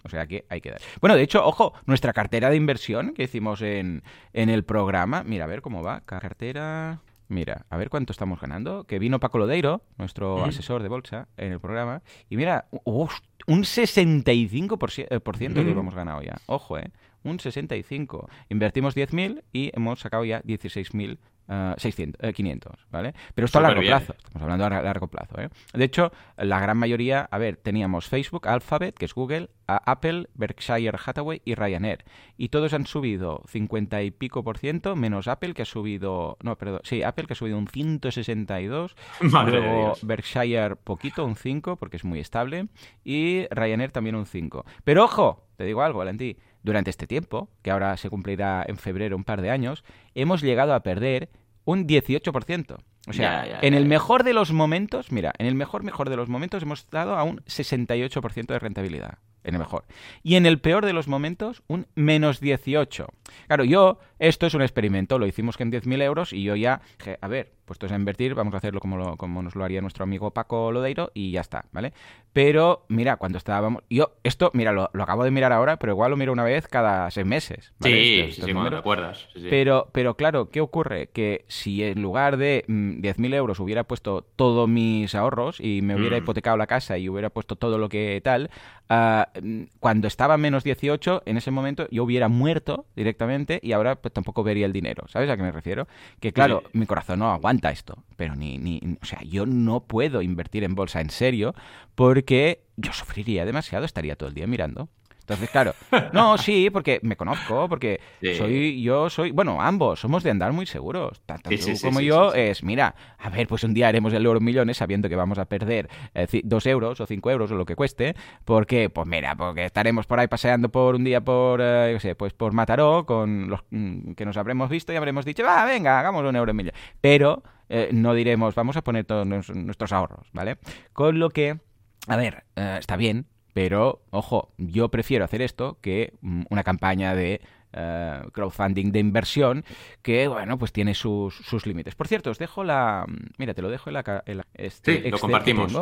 [0.04, 0.80] O sea que hay que dar.
[1.00, 5.44] Bueno, de hecho, ojo, nuestra cartera de inversión que hicimos en, en el programa, mira,
[5.44, 7.00] a ver cómo va, cartera...
[7.30, 8.84] Mira, a ver cuánto estamos ganando.
[8.84, 12.00] Que vino Paco Lodeiro, nuestro asesor de bolsa, en el programa.
[12.30, 16.40] Y mira, un 65% que hemos ganado ya.
[16.46, 16.90] Ojo, ¿eh?
[17.24, 18.28] Un 65%.
[18.48, 23.14] Invertimos 10.000 y hemos sacado ya 16.000 600, 500, eh, ¿vale?
[23.34, 25.48] Pero esto a largo plazo, estamos hablando a largo plazo, ¿eh?
[25.72, 30.98] De hecho, la gran mayoría, a ver, teníamos Facebook, Alphabet, que es Google, Apple, Berkshire
[31.04, 32.04] Hathaway y Ryanair.
[32.36, 36.56] Y todos han subido 50 y pico por ciento, menos Apple, que ha subido, no,
[36.56, 42.04] perdón, sí, Apple, que ha subido un 162, luego Berkshire poquito, un 5, porque es
[42.04, 42.68] muy estable,
[43.04, 44.64] y Ryanair también un 5.
[44.84, 46.36] Pero ojo, te digo algo, Valentí,
[46.68, 50.74] durante este tiempo, que ahora se cumplirá en febrero un par de años, hemos llegado
[50.74, 51.30] a perder
[51.64, 52.76] un 18%.
[53.08, 56.28] O sea, en el mejor de los momentos, mira, en el mejor mejor de los
[56.28, 59.18] momentos hemos dado a un 68% de rentabilidad.
[59.44, 59.86] en el mejor.
[60.22, 63.06] Y en el peor de los momentos, un menos 18.
[63.46, 66.82] Claro, yo, esto es un experimento, lo hicimos que en 10.000 euros y yo ya,
[66.98, 69.80] dije, a ver, puestos a invertir, vamos a hacerlo como, lo- como nos lo haría
[69.80, 71.92] nuestro amigo Paco Lodeiro y ya está, ¿vale?
[72.32, 73.82] Pero, mira, cuando estábamos...
[73.90, 76.66] Yo, esto, mira, lo, lo acabo de mirar ahora, pero igual lo miro una vez
[76.68, 77.72] cada seis meses.
[77.78, 77.94] ¿vale?
[77.94, 78.80] Sí, Estos- sí, estos sí, números.
[78.80, 79.28] acuerdas.
[79.32, 79.46] sí, sí.
[79.50, 81.08] Pero, pero claro, ¿qué ocurre?
[81.12, 85.94] Que si en lugar de mm, 10.000 euros hubiera puesto todos mis ahorros y me
[85.96, 86.22] hubiera Mm.
[86.22, 88.50] hipotecado la casa y hubiera puesto todo lo que tal,
[88.88, 93.72] ah, mm, cuando estaba en menos 18, en ese momento yo hubiera muerto directamente y
[93.72, 95.04] ahora pues tampoco vería el dinero.
[95.08, 95.88] ¿Sabes a qué me refiero?
[96.20, 96.78] Que claro, Sí.
[96.78, 100.74] mi corazón no aguanta esto, pero ni, ni, o sea, yo no puedo invertir en
[100.74, 101.54] bolsa en serio
[101.94, 104.88] porque yo sufriría demasiado, estaría todo el día mirando.
[105.28, 105.74] Entonces, claro,
[106.14, 108.34] no, sí, porque me conozco, porque Sí.
[108.34, 111.20] soy, yo soy, bueno, ambos somos de andar muy seguros.
[111.26, 114.24] Tanto Sí, tú sí, como yo es, mira, a ver, pues un día haremos el
[114.24, 117.66] euro millones sabiendo que vamos a perder eh, dos euros o cinco euros o lo
[117.66, 118.16] que cueste,
[118.46, 122.14] porque, pues mira, porque estaremos por ahí paseando por un día por, eh, yo sé,
[122.14, 126.00] pues por Mataró con los mm, que nos habremos visto y habremos dicho, va, venga,
[126.00, 126.72] hagamos un euro millón.
[127.02, 130.56] Pero eh, no diremos, vamos a poner todos nuestros ahorros, ¿vale?
[130.94, 131.58] Con lo que,
[132.06, 133.26] a ver, está bien,
[133.58, 137.40] pero, ojo, yo prefiero hacer esto que mm, una campaña de
[137.72, 139.64] eh, crowdfunding de inversión
[140.00, 141.96] que, bueno, pues tiene sus, sus límites.
[141.96, 143.04] Por cierto, os dejo la...
[143.36, 144.22] Mira, te lo dejo en la...
[144.26, 145.72] en la- este Sí, lo compartimos.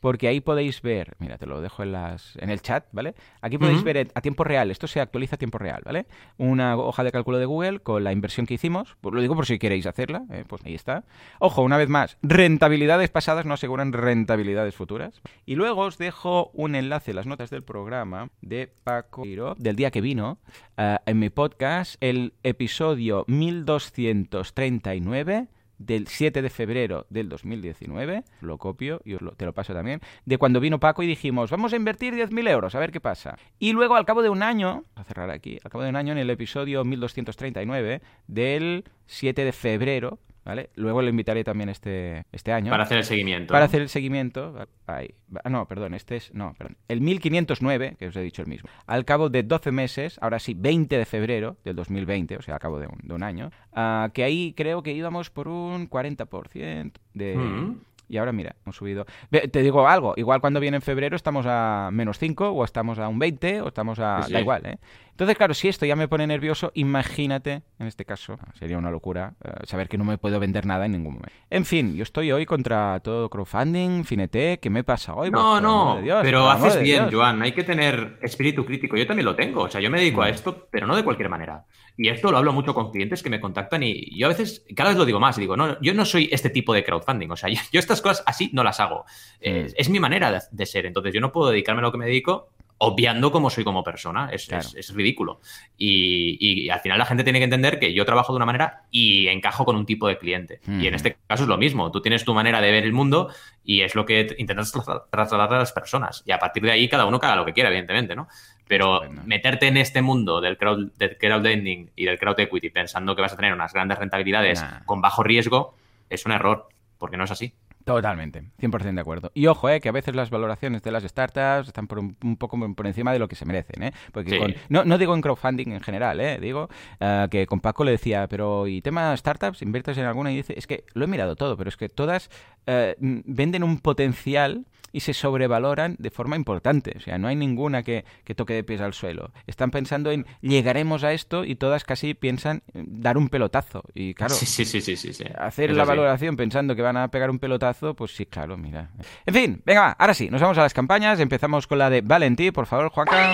[0.00, 3.14] Porque ahí podéis ver, mira, te lo dejo en las en el chat, ¿vale?
[3.40, 6.06] Aquí podéis ver a tiempo real, esto se actualiza a tiempo real, ¿vale?
[6.38, 9.46] Una hoja de cálculo de Google con la inversión que hicimos, pues lo digo por
[9.46, 11.04] si queréis hacerla, eh, pues ahí está.
[11.38, 15.20] Ojo, una vez más, rentabilidades pasadas no aseguran rentabilidades futuras.
[15.44, 19.76] Y luego os dejo un enlace en las notas del programa de Paco Giro, del
[19.76, 20.38] día que vino,
[20.76, 25.48] eh, en mi podcast, el episodio 1239
[25.80, 30.00] del 7 de febrero del 2019, lo copio y os lo- te lo paso también,
[30.26, 33.38] de cuando vino Paco y dijimos, vamos a invertir 10.000 euros, a ver qué pasa.
[33.58, 36.12] Y luego al cabo de un año, a cerrar aquí, al cabo de un año
[36.12, 40.18] en el episodio 1239 del 7 de febrero,
[40.50, 40.70] ¿vale?
[40.74, 42.70] Luego lo invitaré también este, este año.
[42.72, 43.52] Para hacer el seguimiento.
[43.52, 45.14] Para hacer el seguimiento, ahí.
[45.44, 48.68] Ah, no, perdón, este es, no, perdón, el 1509, que os he dicho el mismo,
[48.88, 52.60] al cabo de 12 meses, ahora sí, 20 de febrero del 2020, o sea, al
[52.60, 56.92] cabo de un, de un año, ah, que ahí creo que íbamos por un 40%
[57.14, 57.36] de...
[57.36, 57.80] Mm.
[58.08, 59.06] Y ahora mira, hemos subido.
[59.30, 63.06] Te digo algo, igual cuando viene en febrero estamos a menos 5 o estamos a
[63.06, 64.24] un 20 o estamos a...
[64.24, 64.32] Sí.
[64.32, 64.78] Da igual, ¿eh?
[65.20, 69.34] Entonces, claro, si esto ya me pone nervioso, imagínate, en este caso, sería una locura
[69.44, 71.34] eh, saber que no me puedo vender nada en ningún momento.
[71.50, 75.30] En fin, yo estoy hoy contra todo crowdfunding, Finete, ¿qué me pasa hoy?
[75.30, 77.14] No, no, de Dios, pero haces de bien, Dios.
[77.16, 77.42] Joan.
[77.42, 78.96] Hay que tener espíritu crítico.
[78.96, 79.64] Yo también lo tengo.
[79.64, 80.34] O sea, yo me dedico a Mm.
[80.34, 81.66] esto, pero no de cualquier manera.
[81.98, 84.88] Y esto lo hablo mucho con clientes que me contactan y yo a veces, cada
[84.88, 87.28] vez lo digo más, y digo, no, yo no soy este tipo de crowdfunding.
[87.30, 89.04] O sea, yo, yo estas cosas así no las hago.
[89.38, 89.74] Eh, Mm.
[89.76, 90.86] es mi manera de, de ser.
[90.86, 92.48] Entonces, yo no puedo dedicarme a lo que me dedico
[92.82, 94.30] obviando cómo soy como persona.
[94.32, 94.66] Es, Claro.
[94.66, 95.40] es- es ridículo.
[95.76, 98.82] Y, y al final la gente tiene que entender que yo trabajo de una manera
[98.90, 100.60] y encajo con un tipo de cliente.
[100.66, 101.90] Y en este caso es lo mismo.
[101.90, 103.28] Tú tienes tu manera de ver el mundo
[103.64, 106.22] y es lo que intentas tra- trasladar a las personas.
[106.26, 108.28] Y a partir de ahí cada uno haga lo que quiera, evidentemente, ¿no?
[108.66, 113.20] Pero meterte en este mundo del, crowd, del crowdlending y del crowd equity pensando que
[113.20, 114.84] vas a tener unas grandes rentabilidades Nah.
[114.86, 115.74] con bajo riesgo
[116.08, 116.66] es un error,
[116.96, 117.52] porque no es así.
[117.84, 119.30] Totalmente, 100% de acuerdo.
[119.34, 122.36] Y ojo, eh, que a veces las valoraciones de las startups están por un, un
[122.36, 123.82] poco por encima de lo que se merecen.
[123.82, 123.92] ¿eh?
[124.12, 124.38] Porque Sí.
[124.38, 126.38] con- no, no digo en crowdfunding en general, ¿eh?
[126.40, 126.68] digo
[127.00, 129.62] eh, que con Paco le decía, pero ¿y tema startups?
[129.62, 130.30] ¿Inviertes en alguna?
[130.30, 132.30] Y dice, es que lo he mirado todo, pero es que todas
[132.66, 136.94] eh, venden un potencial y se sobrevaloran de forma importante.
[136.96, 139.32] O sea, no hay ninguna que, que toque de pies al suelo.
[139.46, 143.82] Están pensando en llegaremos a esto y todas casi piensan en dar un pelotazo.
[143.94, 145.12] Y claro, Sí, sí, sí, sí, sí.
[145.12, 145.24] sí.
[145.38, 148.90] Hacer la valoración pensando que van a pegar un pelotazo, pues sí, claro, mira.
[149.26, 151.20] En fin, venga, ahora sí, nos vamos a las campañas.
[151.20, 153.32] Empezamos con la de Valentí, por favor, Juanca.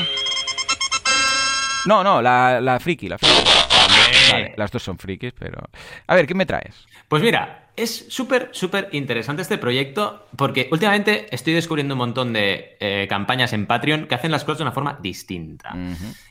[1.87, 3.35] No, no, la, la friki, la friki.
[4.33, 5.63] Vale, las dos son frikis, pero...
[6.09, 6.85] A ver, ¿qué me traes?
[7.09, 12.77] Pues mira, es súper, súper interesante este proyecto porque últimamente estoy descubriendo un montón de
[12.81, 15.77] eh, campañas en Patreon que hacen las cosas de una forma distinta.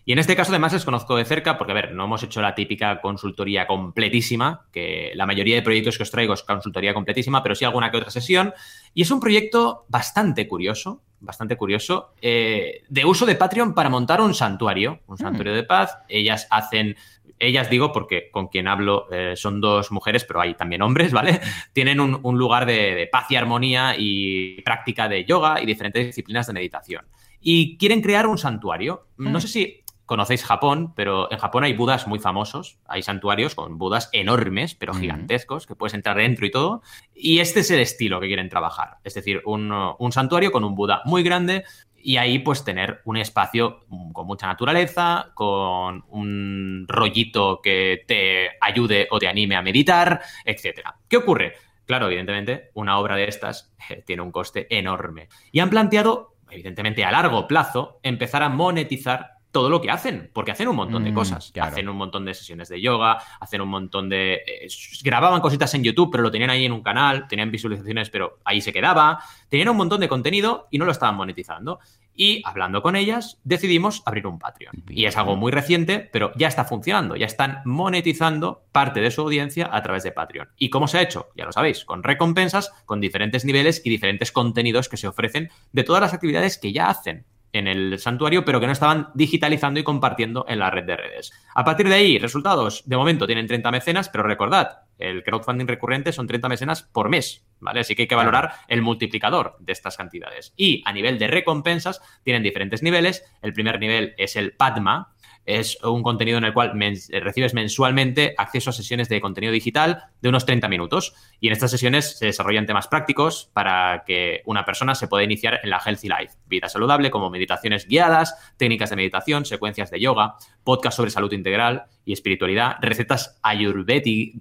[0.03, 2.41] Y en este caso además les conozco de cerca porque, a ver, no hemos hecho
[2.41, 7.43] la típica consultoría completísima, que la mayoría de proyectos que os traigo es consultoría completísima,
[7.43, 8.53] pero sí alguna que otra sesión.
[8.93, 14.21] Y es un proyecto bastante curioso, bastante curioso, eh, de uso de Patreon para montar
[14.21, 15.97] un santuario, un santuario de paz.
[16.09, 16.95] Ellas hacen...
[17.37, 21.41] Ellas digo porque con quien hablo eh, son dos mujeres, pero hay también hombres, ¿vale?
[21.73, 26.05] Tienen un, un lugar de, de paz y armonía y práctica de yoga y diferentes
[26.05, 27.05] disciplinas de meditación.
[27.41, 29.07] Y quieren crear un santuario.
[29.17, 29.41] No Mm.
[29.41, 32.79] sé si conocéis Japón, pero en Japón hay budas muy famosos.
[32.87, 36.81] Hay santuarios con budas enormes, pero gigantescos, que puedes entrar dentro y todo.
[37.13, 38.97] Y este es el estilo que quieren trabajar.
[39.03, 41.63] Es decir, un, un santuario con un buda muy grande
[42.05, 43.79] y ahí pues tener un espacio
[44.13, 50.97] con mucha naturaleza, con un rollito que te ayude o te anime a meditar, etcétera.
[51.09, 51.53] ¿Qué ocurre?
[51.85, 55.29] Claro, evidentemente, una obra de estas eh, tiene un coste enorme.
[55.51, 60.51] Y han planteado, evidentemente a largo plazo, empezar a monetizar todo lo que hacen, porque
[60.51, 61.51] hacen un montón de Mm, cosas.
[61.53, 61.71] claro.
[61.71, 64.33] Hacen un montón de sesiones de yoga, hacen un montón de...
[64.45, 64.67] eh,
[65.01, 68.59] grababan cositas en YouTube, pero lo tenían ahí en un canal, tenían visualizaciones, pero ahí
[68.59, 69.19] se quedaba.
[69.47, 71.79] Tenían un montón de contenido y no lo estaban monetizando.
[72.17, 74.83] Y hablando con ellas, decidimos abrir un Patreon.
[74.89, 79.21] Y es algo muy reciente, pero ya está funcionando, ya están monetizando parte de su
[79.21, 80.49] audiencia a través de Patreon.
[80.57, 81.27] ¿Y cómo se ha hecho?
[81.35, 85.83] Ya lo sabéis, con recompensas, con diferentes niveles y diferentes contenidos que se ofrecen de
[85.85, 87.25] todas las actividades que ya hacen
[87.57, 91.31] en el santuario, pero que no estaban digitalizando y compartiendo en la red de redes.
[91.53, 96.11] A partir de ahí, resultados, de momento tienen 30 mecenas, pero recordad, el crowdfunding recurrente
[96.11, 97.79] son 30 mecenas por mes, ¿vale?
[97.79, 100.53] Así que hay que valorar el multiplicador de estas cantidades.
[100.57, 103.23] Y a nivel de recompensas, tienen diferentes niveles.
[103.41, 105.14] El primer nivel es el Padma,
[105.45, 110.05] es un contenido en el cual mens- recibes mensualmente acceso a sesiones de contenido digital
[110.21, 111.13] de unos 30 minutos.
[111.39, 115.59] Y en estas sesiones se desarrollan temas prácticos para que una persona se pueda iniciar
[115.63, 116.35] en la Healthy Life.
[116.47, 121.83] Vida saludable como meditaciones guiadas, técnicas de meditación, secuencias de yoga, podcast sobre salud integral
[122.05, 123.39] y espiritualidad, recetas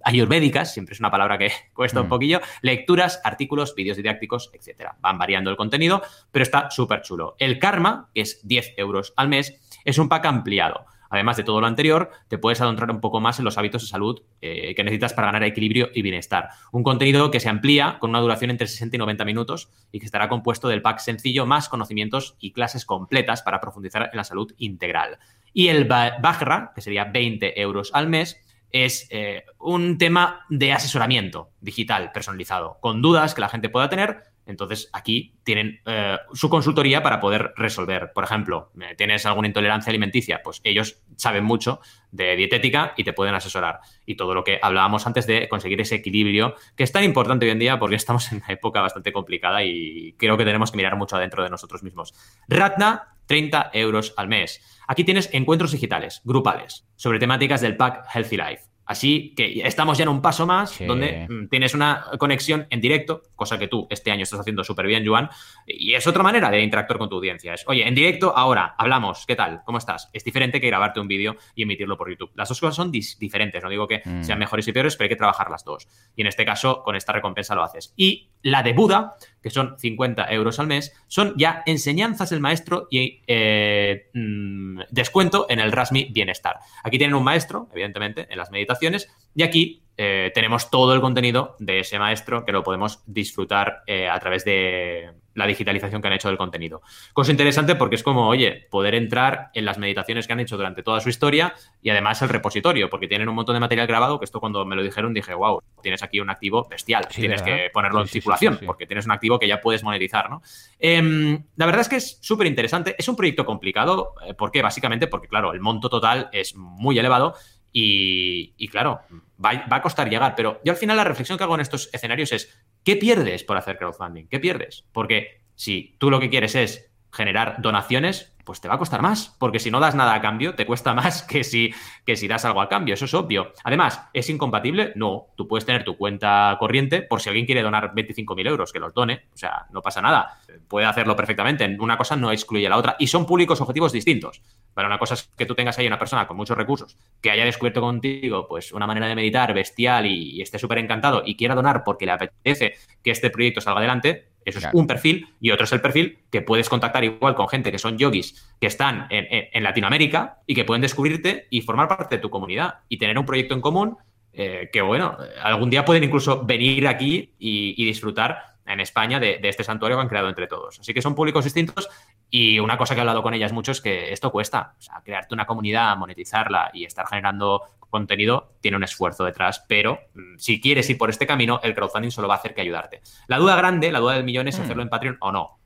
[0.04, 2.10] ayurvédicas, siempre es una palabra que cuesta un Mm.
[2.10, 4.96] poquillo, lecturas, artículos, vídeos didácticos, etcétera.
[5.00, 7.34] Van variando el contenido, pero está súper chulo.
[7.38, 10.86] El Karma, que es 10 euros al mes, es un pack ampliado.
[11.14, 13.88] Además de todo lo anterior, te puedes adentrar un poco más en los hábitos de
[13.88, 16.48] salud eh, que necesitas para ganar equilibrio y bienestar.
[16.72, 20.06] Un contenido que se amplía con una duración entre 60 y 90 minutos y que
[20.06, 24.52] estará compuesto del pack sencillo más conocimientos y clases completas para profundizar en la salud
[24.58, 25.18] integral.
[25.52, 28.40] Y el Ba- Bajra, que sería 20 euros al mes,
[28.70, 34.33] es eh, un tema de asesoramiento digital personalizado, con dudas que la gente pueda tener.
[34.46, 38.12] Entonces aquí tienen eh, su consultoría para poder resolver.
[38.12, 41.80] Por ejemplo, eh, tienes alguna intolerancia alimenticia, pues ellos saben mucho
[42.10, 43.80] de dietética y te pueden asesorar.
[44.06, 47.52] Y todo lo que hablábamos antes de conseguir ese equilibrio, que es tan importante hoy
[47.52, 50.96] en día porque estamos en una época bastante complicada y creo que tenemos que mirar
[50.96, 52.14] mucho adentro de nosotros mismos.
[52.48, 54.60] Ratna, 30 euros al mes.
[54.86, 58.73] Aquí tienes encuentros digitales, grupales, sobre temáticas del pack Healthy Life.
[58.86, 60.84] Así que estamos ya en un paso más Sí.
[60.84, 64.86] donde mm, tienes una conexión en directo, cosa que tú este año estás haciendo súper
[64.86, 65.30] bien, Joan,
[65.66, 67.54] y es otra manera de interactuar con tu audiencia.
[67.54, 69.62] Es, oye, en directo, ahora, hablamos, ¿qué tal?
[69.64, 70.10] ¿Cómo estás?
[70.12, 72.30] Es diferente que grabarte un vídeo y emitirlo por YouTube.
[72.34, 74.22] Las dos cosas son diferentes, no digo que Mm.
[74.22, 75.88] sean mejores y peores, pero hay que trabajar las dos.
[76.14, 77.94] Y en este caso, con esta recompensa lo haces.
[77.96, 82.86] Y la de Buda, que son 50 euros al mes, son ya enseñanzas del maestro
[82.90, 86.58] y eh, mm, descuento en el Rasmi Bienestar.
[86.84, 91.54] Aquí tienen un maestro, evidentemente, en las meditaciones, y aquí eh, tenemos todo el contenido
[91.60, 96.14] de ese maestro que lo podemos disfrutar eh, a través de la digitalización que han
[96.14, 96.80] hecho del contenido.
[97.12, 100.82] Cosa interesante porque es como, oye, poder entrar en las meditaciones que han hecho durante
[100.84, 104.24] toda su historia y además el repositorio, porque tienen un montón de material grabado que
[104.24, 107.64] esto cuando me lo dijeron dije, wow, tienes aquí un activo bestial, Sí, tienes ¿verdad?
[107.64, 110.40] que ponerlo Sí, en sí, circulación, porque tienes un activo que ya puedes monetizar, ¿no?
[110.78, 114.62] Em, la verdad es que es súper interesante, es un proyecto complicado, eh, ¿por qué?
[114.62, 117.34] Básicamente porque, claro, el monto total es muy elevado
[117.72, 119.00] y, y, claro,
[119.42, 120.34] va, va, a costar llegar.
[120.36, 123.56] Pero yo al final la reflexión que hago en estos escenarios es, ¿qué pierdes por
[123.56, 124.26] hacer crowdfunding?
[124.28, 124.84] ¿Qué pierdes?
[124.92, 129.34] Porque si tú lo que quieres es generar donaciones, pues te va a costar más,
[129.38, 131.72] porque si no das nada a cambio, te cuesta más que si,
[132.04, 133.52] que si das algo a cambio, eso es obvio.
[133.64, 134.92] Además, ¿es incompatible?
[134.96, 138.78] No, tú puedes tener tu cuenta corriente por si alguien quiere donar 25.000 euros, que
[138.78, 140.38] los done, o sea, no pasa nada,
[140.68, 144.42] puede hacerlo perfectamente, una cosa no excluye a la otra y son públicos objetivos distintos.
[144.74, 147.44] Para una cosa es que tú tengas ahí una persona con muchos recursos que haya
[147.44, 151.54] descubierto contigo pues una manera de meditar bestial y, y esté súper encantado y quiera
[151.54, 154.76] donar porque le apetece que este proyecto salga adelante, eso claro.
[154.76, 157.78] es un perfil y otro es el perfil que puedes contactar igual con gente que
[157.78, 162.16] son yogis que están en, en, en Latinoamérica y que pueden descubrirte y formar parte
[162.16, 163.96] de tu comunidad y tener un proyecto en común
[164.32, 169.38] eh, que, bueno, algún día pueden incluso venir aquí y, y disfrutar en España de,
[169.38, 170.80] de, este santuario que han creado entre todos.
[170.80, 171.88] Así que son públicos distintos
[172.30, 174.74] y una cosa que he hablado con ellas mucho es que esto cuesta.
[174.78, 180.00] O sea, crearte una comunidad, monetizarla y estar generando contenido tiene un esfuerzo detrás, pero
[180.14, 183.02] mm, si quieres ir por este camino, el crowdfunding solo va a hacer que ayudarte.
[183.28, 184.62] La duda grande, la duda del millón es mm.
[184.62, 185.58] hacerlo en Patreon o no.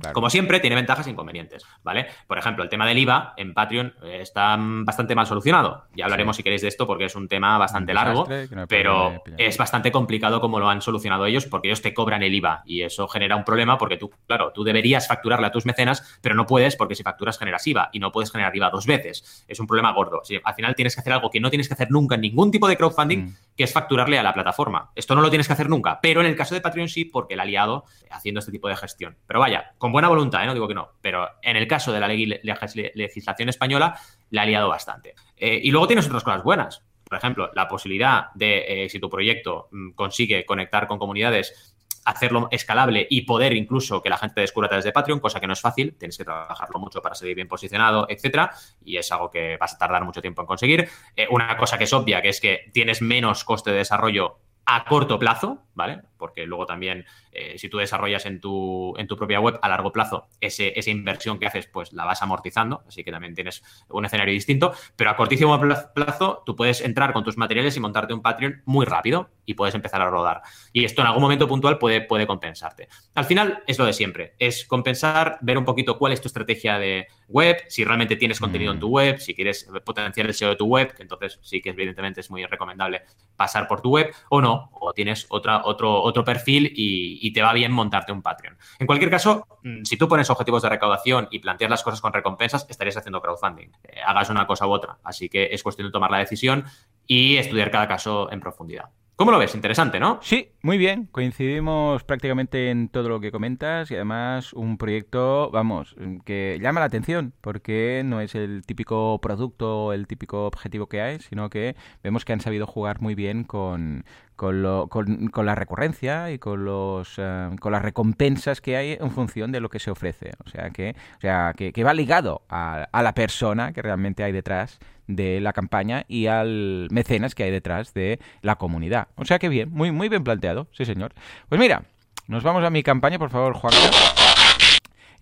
[0.00, 0.14] Claro.
[0.14, 2.06] Como siempre, tiene ventajas e inconvenientes, ¿vale?
[2.26, 5.84] Por ejemplo, el tema del IVA en Patreon eh, está bastante mal solucionado.
[5.94, 6.40] Ya hablaremos, sí.
[6.40, 9.90] si queréis, de esto porque es un tema bastante un largo, no pero es bastante
[9.92, 13.36] complicado como lo han solucionado ellos porque ellos te cobran el IVA y eso genera
[13.36, 16.94] un problema porque tú, claro, tú deberías facturarle a tus mecenas, pero no puedes porque
[16.94, 19.44] si facturas generas IVA y no puedes generar IVA dos veces.
[19.48, 20.22] Es un problema gordo.
[20.44, 22.68] Al final tienes que hacer algo que no tienes que hacer nunca en ningún tipo
[22.68, 23.36] de crowdfunding, mm.
[23.56, 24.90] que es facturarle a la plataforma.
[24.94, 27.34] Esto no lo tienes que hacer nunca, pero en el caso de Patreon sí porque
[27.34, 29.16] el aliado haciendo este tipo de gestión.
[29.26, 30.46] Pero Vaya, con buena voluntad, ¿eh?
[30.46, 30.92] no digo que no.
[31.00, 33.98] Pero en el caso de la legislación española,
[34.30, 35.14] le ha liado bastante.
[35.36, 36.82] Eh, y luego tienes otras cosas buenas.
[37.04, 41.74] Por ejemplo, la posibilidad de, eh, si tu proyecto mm, consigue conectar con comunidades,
[42.04, 45.40] hacerlo escalable y poder incluso que la gente te descubra a través de Patreon, cosa
[45.40, 48.52] que no es fácil, tienes que trabajarlo mucho para seguir bien posicionado, etcétera,
[48.84, 50.88] y es algo que vas a tardar mucho tiempo en conseguir.
[51.30, 55.18] una cosa que es obvia, que es que tienes menos coste de desarrollo a corto
[55.18, 56.02] plazo, ¿vale?
[56.16, 59.92] Porque luego también, eh, si tú desarrollas en tu, en tu propia web a largo
[59.92, 64.04] plazo, ese, esa inversión que haces, pues la vas amortizando, así que también tienes un
[64.04, 65.58] escenario distinto, pero a cortísimo
[65.94, 69.74] plazo tú puedes entrar con tus materiales y montarte un Patreon muy rápido y puedes
[69.74, 70.42] empezar a rodar.
[70.72, 72.88] Y esto en algún momento puntual puede, puede compensarte.
[73.16, 76.78] Al final es lo de siempre, es compensar, ver un poquito cuál es tu estrategia
[76.78, 78.92] de web, si realmente tienes contenido en tu mm.
[78.92, 82.30] web, si quieres potenciar el SEO de tu web, que entonces sí que evidentemente es
[82.30, 83.02] muy recomendable
[83.34, 87.52] pasar por tu web, o no, o tienes otra, otro, otro perfil y, te va
[87.52, 88.56] bien montarte un Patreon.
[88.78, 92.12] En cualquier caso, mm, si tú pones objetivos de recaudación y planteas las cosas con
[92.12, 93.70] recompensas, estarías haciendo crowdfunding.
[93.84, 94.98] Eh, hagas una cosa u otra.
[95.04, 96.64] Así que es cuestión de tomar la decisión
[97.06, 98.90] y estudiar cada caso en profundidad.
[99.20, 99.54] ¿Cómo lo ves?
[99.54, 100.18] Interesante, ¿no?
[100.22, 101.06] Sí, muy bien.
[101.12, 105.94] Coincidimos prácticamente en todo lo que comentas y además un proyecto, vamos,
[106.24, 111.18] que llama la atención porque no es el típico producto, el típico objetivo que hay,
[111.18, 114.06] sino que vemos que han sabido jugar muy bien con,
[114.36, 119.60] con, la recurrencia y con los eh, con las recompensas que hay en función de
[119.60, 120.30] lo que se ofrece.
[120.46, 124.32] O sea que, o sea, que, que va ligado a, la persona que realmente hay
[124.32, 124.78] detrás
[125.16, 129.08] de la campaña y al mecenas que hay detrás de la comunidad.
[129.16, 131.12] O sea que bien, muy, muy bien planteado, sí señor.
[131.48, 131.82] Pues mira,
[132.26, 133.74] nos vamos a mi campaña, por favor, Juan.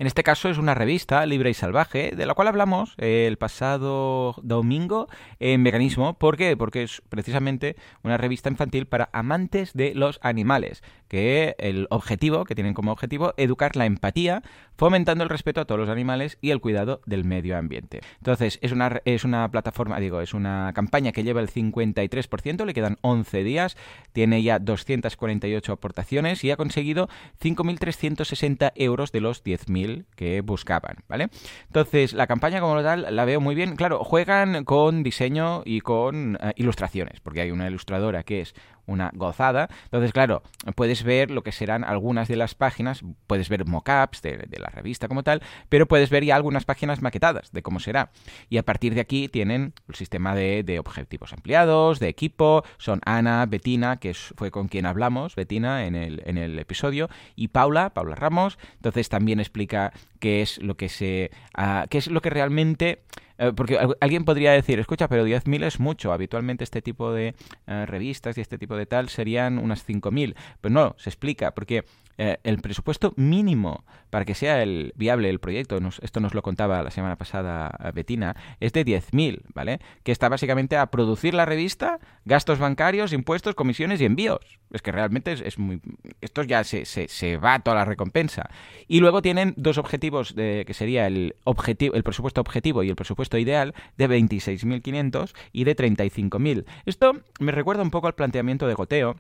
[0.01, 4.37] En este caso es una revista libre y salvaje, de la cual hablamos el pasado
[4.43, 5.09] domingo
[5.41, 6.17] en Veganismo.
[6.17, 6.57] ¿Por qué?
[6.57, 7.75] Porque es precisamente
[8.05, 13.35] una revista infantil para amantes de los animales, que el objetivo, que tienen como objetivo,
[13.39, 14.45] educar la empatía,
[14.77, 18.01] fomentando el respeto a todos los animales y el cuidado del medio ambiente.
[18.19, 22.75] Entonces, es una, es una plataforma, digo, es una campaña que lleva el 53%, le
[22.75, 23.77] quedan 11 días,
[24.13, 27.09] tiene ya 248 aportaciones y ha conseguido
[27.41, 31.29] 5.360 euros de los 10.000 que buscaban, ¿vale?
[31.67, 33.77] Entonces, la campaña como tal la veo muy bien.
[33.77, 38.55] Claro, juegan con diseño y con eh, ilustraciones, porque hay una ilustradora que es
[38.89, 39.69] una gozada.
[39.85, 40.43] Entonces, claro,
[40.75, 44.69] puedes ver lo que serán algunas de las páginas, puedes ver mockups de, de la
[44.69, 48.11] revista como tal, pero puedes ver ya algunas páginas maquetadas de cómo será.
[48.49, 53.47] Y a partir de aquí tienen el sistema de, objetivos ampliados, de equipo, son Ana,
[53.47, 58.59] Betina, que fue con quien hablamos, Betina, en el, episodio, y Paula, Paula Ramos.
[58.77, 61.31] Entonces también explica qué es lo que se.
[61.57, 63.03] Uh, qué es lo que realmente
[63.39, 66.13] eh, porque alguien podría decir, escucha, pero 10.000 es mucho.
[66.13, 67.35] Habitualmente este tipo de
[67.67, 70.35] eh, revistas y este tipo de tal serían unas 5.000.
[70.61, 71.85] Pero no, se explica, porque
[72.19, 76.83] eh, el presupuesto mínimo para que sea el viable el proyecto, esto nos lo contaba
[76.83, 79.81] la semana pasada Betina, es de 10.000, ¿vale?
[80.03, 84.41] Que está básicamente a producir la revista, gastos bancarios, impuestos, comisiones y envíos.
[84.73, 85.81] Es que realmente es, muy...
[86.21, 88.51] Esto ya se, se, va toda la recompensa.
[88.87, 92.97] Y luego tienen dos objetivos, de, que sería el, objetivo, el presupuesto objetivo y el
[92.97, 96.65] presupuesto ideal, de 26.500 y de 35.000.
[96.85, 99.17] Esto me recuerda un poco al planteamiento de Goteo,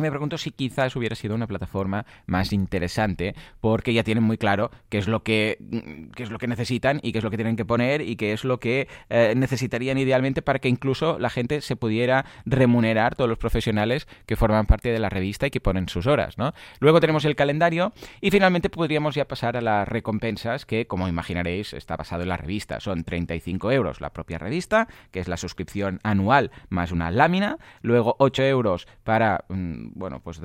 [0.00, 4.70] me pregunto si quizás hubiera sido una plataforma más interesante, porque ya tienen muy claro
[4.88, 7.36] qué es lo que, mm, qué es lo que necesitan y qué es lo que
[7.36, 11.30] tienen que poner y qué es lo que eh, necesitarían idealmente para que incluso la
[11.30, 15.60] gente se pudiera remunerar, todos los profesionales que forman parte de la revista y que
[15.60, 16.38] ponen sus horas.
[16.38, 16.54] ¿no?
[16.80, 21.72] Luego tenemos el calendario y finalmente podríamos ya pasar a las recompensas, que como imaginaréis
[21.74, 22.80] está basado en la revista.
[22.80, 27.58] Son 35 euros la propia revista, que es la suscripción anual más una lámina.
[27.82, 29.44] Luego 8 euros para...
[29.48, 30.40] Mm, bueno, pues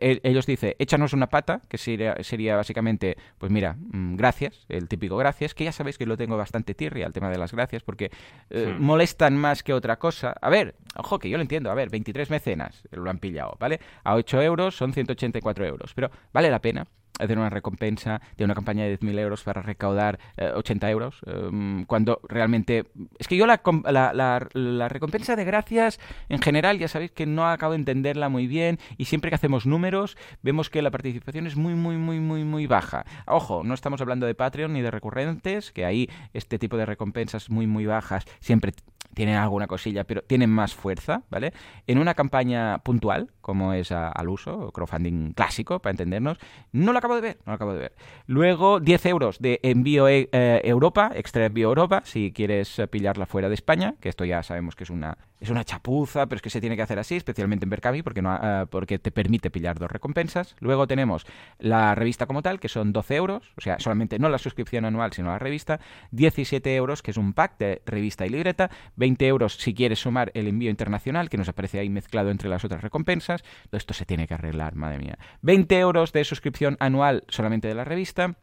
[0.00, 5.16] ellos dicen, échanos una pata, que sería, sería básicamente, pues mira, mm, gracias, el típico
[5.16, 8.10] gracias, que ya sabéis que lo tengo bastante tirria al tema de las gracias, porque
[8.50, 10.34] eh, molestan más que otra cosa.
[10.40, 13.80] A ver, ojo, que yo lo entiendo, a ver, 23 mecenas lo han pillado, ¿vale?
[14.04, 16.86] A 8 euros son 184 euros, pero vale la pena
[17.24, 20.18] hacer una recompensa de una campaña de 10.000 euros para recaudar
[20.54, 22.86] 80 eh, euros, em, cuando realmente...
[23.18, 27.48] Es que yo la, la, la, recompensa de gracias en general ya sabéis que no
[27.48, 31.56] acabo de entenderla muy bien y siempre que hacemos números vemos que la participación es
[31.56, 33.04] muy, muy, muy, muy, muy baja.
[33.26, 37.50] Ojo, no estamos hablando de Patreon ni de recurrentes, que ahí este tipo de recompensas
[37.50, 38.72] muy, muy bajas siempre
[39.14, 41.52] tienen alguna cosilla, pero tienen más fuerza, ¿vale?
[41.86, 46.38] En una campaña puntual, como es al uso, crowdfunding clásico, para entendernos,
[46.72, 47.92] no lo de ver, no lo acabo de ver.
[48.26, 50.28] Luego, 10 euros de envío eh,
[50.64, 54.84] Europa, extra envío Europa, si quieres pillarla fuera de España, que esto ya sabemos que
[54.84, 57.70] es una es una chapuza, pero es que se tiene que hacer así, especialmente en
[57.70, 60.54] Berkami, porque, no, eh, porque te permite pillar dos recompensas.
[60.60, 61.26] Luego tenemos
[61.58, 65.12] la revista como tal, que son 12 euros, o sea, solamente no la suscripción anual,
[65.12, 65.80] sino la revista.
[66.10, 68.70] 17 euros, que es un pack de revista y libreta.
[68.96, 72.64] 20 euros si quieres sumar el envío internacional, que nos aparece ahí mezclado entre las
[72.64, 73.42] otras recompensas.
[73.72, 75.18] Esto se tiene que arreglar, madre mía.
[75.40, 78.36] 20 euros de suscripción anual solamente de la revista.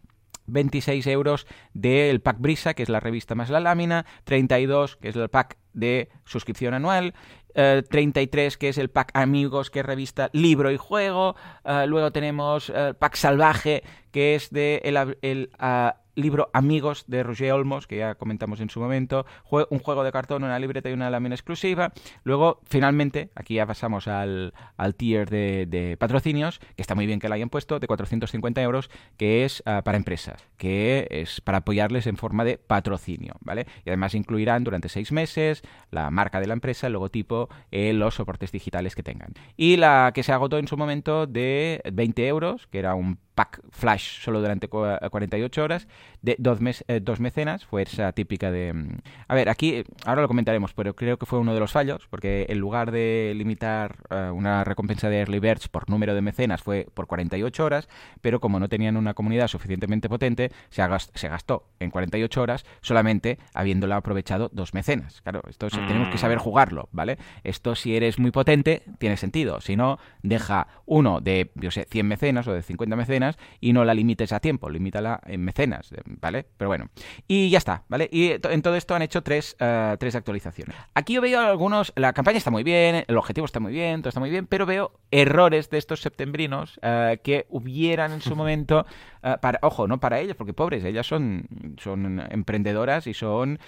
[0.48, 5.16] 26 euros del pack Brisa, que es la revista más la lámina, 32, que es
[5.16, 7.14] el pack de suscripción anual,
[7.54, 12.12] 33, eh, que es el pack Amigos, que es revista Libro y Juego, eh, luego
[12.12, 14.82] tenemos el pack Salvaje, que es de
[15.22, 19.26] el ah, libro Amigos de Roger Olmos, que ya comentamos en su momento,
[19.70, 21.94] un juego de cartón, una libreta y una lámina exclusiva.
[22.24, 27.30] Luego, finalmente, aquí ya pasamos al, al tier de, patrocinios, que está muy bien que
[27.30, 32.08] la hayan puesto, de 450 euros, que es ah, para empresas, que es para apoyarles
[32.08, 33.68] en forma de patrocinio, ¿vale?
[33.86, 35.62] Y además incluirán durante seis meses
[35.92, 39.34] la marca de la empresa, el logotipo, eh, los soportes digitales que tengan.
[39.56, 43.62] Y la que se agotó en su momento de 20 euros, que era un pack
[43.70, 45.88] flash solo durante 48 horas,
[46.24, 48.74] de dos, mes, eh, dos mecenas, fue esa típica de...
[48.74, 52.08] Mm, a ver, aquí, ahora lo comentaremos, pero creo que fue uno de los fallos,
[52.10, 56.64] porque en lugar de limitar eh, una recompensa de Early Birds por número de mecenas
[56.64, 57.88] fue por 48 horas,
[58.22, 60.82] pero como no tenían una comunidad suficientemente potente, se,
[61.14, 65.22] se gastó en 48 horas solamente habiéndola aprovechado dos mecenas.
[65.22, 66.42] Claro, esto tenemos que saber mm.
[66.42, 67.20] jugarlo, ¿vale?
[67.44, 72.08] Esto si eres muy potente, tiene sentido, si no, deja uno de, yo sé, 100
[72.08, 73.27] mecenas o de 50 mecenas,
[73.60, 76.46] y no la limites a tiempo, limítala en mecenas, ¿vale?
[76.58, 76.90] Pero bueno,
[77.28, 78.10] y ya está, ¿vale?
[78.12, 80.76] Y en todo esto han hecho tres, eh, tres actualizaciones.
[80.94, 84.10] Aquí yo veo algunos, la campaña está muy bien, el objetivo está muy bien, todo
[84.10, 88.86] está muy bien, pero veo errores de estos septembrinos eh, que hubieran en su momento,
[89.24, 91.48] eh, para, ojo, no para ellos, porque pobres, ellas son,
[91.78, 93.60] son emprendedoras y son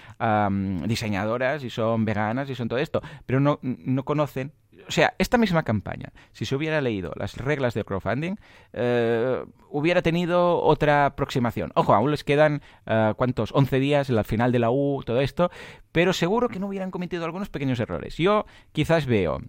[0.85, 4.51] diseñadoras y son veganas y son todo esto, pero no, no conocen
[4.87, 8.35] o sea, esta misma campaña, si se hubiera leído las reglas de crowdfunding,
[8.73, 11.71] eh, hubiera tenido otra aproximación.
[11.75, 13.51] Ojo, aún les quedan, uh, ¿cuántos?
[13.53, 15.51] 11 días, al final de la U, todo esto,
[15.91, 18.17] pero seguro que no hubieran cometido algunos pequeños errores.
[18.17, 19.41] Yo quizás veo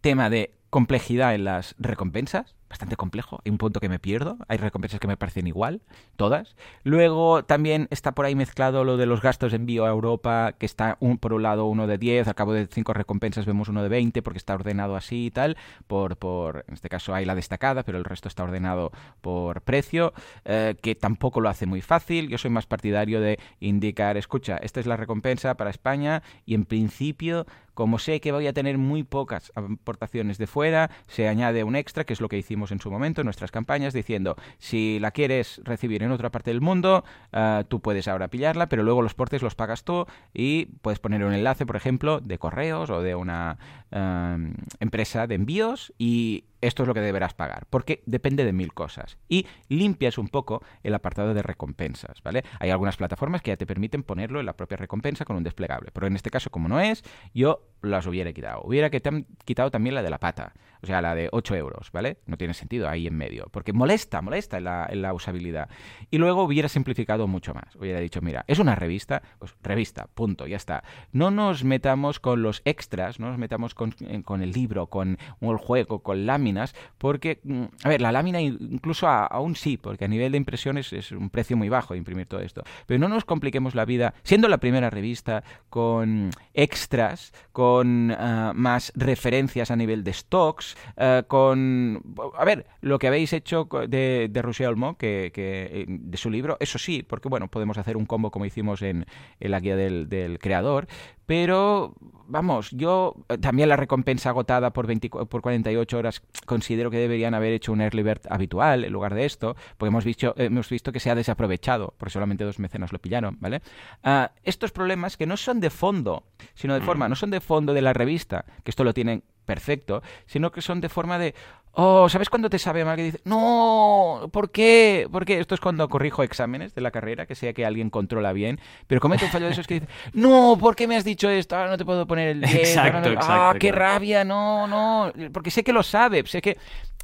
[0.00, 3.40] tema de complejidad en las recompensas, bastante complejo.
[3.44, 4.38] Hay un punto que me pierdo.
[4.48, 5.82] Hay recompensas que me parecen igual,
[6.16, 6.56] todas.
[6.84, 10.66] Luego también está por ahí mezclado lo de los gastos de envío a Europa, que
[10.66, 13.82] está un, por un lado uno de 10, al cabo de 5 recompensas vemos uno
[13.82, 15.56] de 20 porque está ordenado así y tal.
[15.88, 20.14] Por, por, en este caso hay la destacada, pero el resto está ordenado por precio,
[20.44, 22.28] eh, que tampoco lo hace muy fácil.
[22.28, 26.64] Yo soy más partidario de indicar, escucha, esta es la recompensa para España y en
[26.64, 31.76] principio como sé que voy a tener muy pocas aportaciones de fuera, se añade un
[31.76, 35.10] extra, que es lo que hicimos en su momento en nuestras campañas, diciendo, si la
[35.10, 39.14] quieres recibir en otra parte del mundo, uh, tú puedes ahora pillarla, pero luego los
[39.14, 43.14] portes los pagas tú y puedes poner un enlace, por ejemplo, de correos o de
[43.14, 43.58] una
[43.92, 48.72] uh, empresa de envíos y esto es lo que deberás pagar, porque depende de mil
[48.72, 49.18] cosas.
[49.28, 52.44] Y limpias un poco el apartado de recompensas, ¿vale?
[52.58, 55.90] Hay algunas plataformas que ya te permiten ponerlo en la propia recompensa con un desplegable,
[55.92, 57.04] pero en este caso, como no es,
[57.34, 58.62] yo las hubiera quitado.
[58.64, 60.52] Hubiera quitado también la de la pata,
[60.82, 62.18] o sea, la de 8 euros, ¿vale?
[62.26, 65.68] No tiene sentido ahí en medio, porque molesta, molesta la, usabilidad.
[66.10, 67.74] Y luego hubiera simplificado mucho más.
[67.76, 70.84] Hubiera dicho, mira, es una revista, pues revista, punto, ya está.
[71.12, 73.94] No nos metamos con los extras, no nos metamos con,
[74.42, 79.56] el libro, con el juego, con láminas, porque, mm, a ver, la lámina incluso aún
[79.56, 82.62] sí, porque a nivel de impresiones es un precio muy bajo imprimir todo esto.
[82.86, 88.50] Pero no nos compliquemos la vida, siendo la primera revista, con extras, con con eh,
[88.54, 92.02] más referencias a nivel de stocks, eh, con...
[92.36, 96.56] A ver, lo que habéis hecho de, de Roger Olmo, que, que, de su libro,
[96.58, 99.06] eso sí, porque bueno, podemos hacer un combo como hicimos en,
[99.38, 100.88] en la guía del, del creador,
[101.30, 101.94] pero
[102.26, 107.34] vamos, yo eh, también la recompensa agotada por, 20, por 48 horas considero que deberían
[107.34, 110.90] haber hecho un early bird habitual en lugar de esto, porque hemos visto, hemos visto
[110.90, 113.62] que se ha desaprovechado, porque solamente dos mecenas lo pillaron, ¿vale?
[114.04, 116.24] Uh, estos problemas que no son de fondo,
[116.54, 120.02] sino de forma, no son de fondo de la revista, que esto lo tienen perfecto,
[120.26, 121.36] sino que son de forma de,
[121.72, 125.08] oh, ¿sabes cuándo te sabe mal que dices, no, ¿por qué?
[125.10, 128.60] Porque esto es cuando corrijo exámenes de la carrera, que sea que alguien controla bien,
[128.86, 131.56] pero comete un fallo de esos que dice, no, ¿por qué me has dicho esto?
[131.56, 132.54] Ahora no te puedo poner el 10.
[132.54, 133.32] Exacto, no, exacto.
[133.32, 136.56] Ah, qué rabia, no, no, porque sé que lo sabe, sé que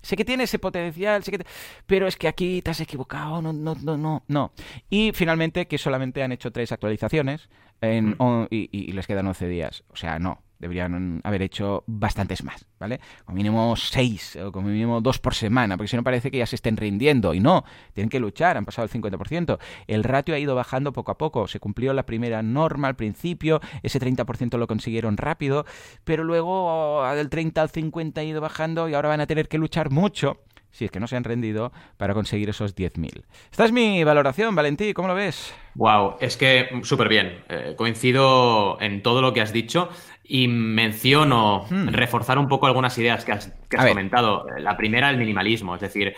[0.03, 1.45] sé que tiene ese potencial, sé que
[1.85, 4.53] pero es que aquí te has equivocado, no, no, no, no, no.
[4.89, 7.49] Y finalmente que solamente han hecho tres actualizaciones
[7.81, 8.47] en, mm.
[8.51, 9.85] y, y, les quedan 11 días.
[9.89, 13.01] O sea, no, deberían haber hecho bastantes más, ¿vale?
[13.25, 16.47] Como mínimo seis o como mínimo dos por semana, porque si no parece que ya
[16.47, 17.35] se estén rindiendo.
[17.35, 19.59] Y no, tienen que luchar, han pasado el 50%.
[19.87, 21.47] El ratio ha ido bajando poco a poco.
[21.47, 25.67] Se cumplió la primera norma al principio, ese 30% lo consiguieron rápido,
[26.05, 29.59] pero luego del 30 al 50 ha ido bajando y ahora van a tener que
[29.59, 30.41] luchar mucho
[30.77, 33.25] si es que no se han rendido para conseguir esos 10.000.
[33.51, 35.55] Esta es mi valoración, Valentí, ¿cómo lo ves?
[35.75, 37.43] Wow, es que súper bien.
[37.49, 39.89] Eh, coincido en todo lo que has dicho
[40.29, 41.89] y menciono hmm.
[41.89, 44.47] reforzar un poco algunas ideas que has, comentado.
[44.59, 46.15] La primera, el minimalismo, es decir,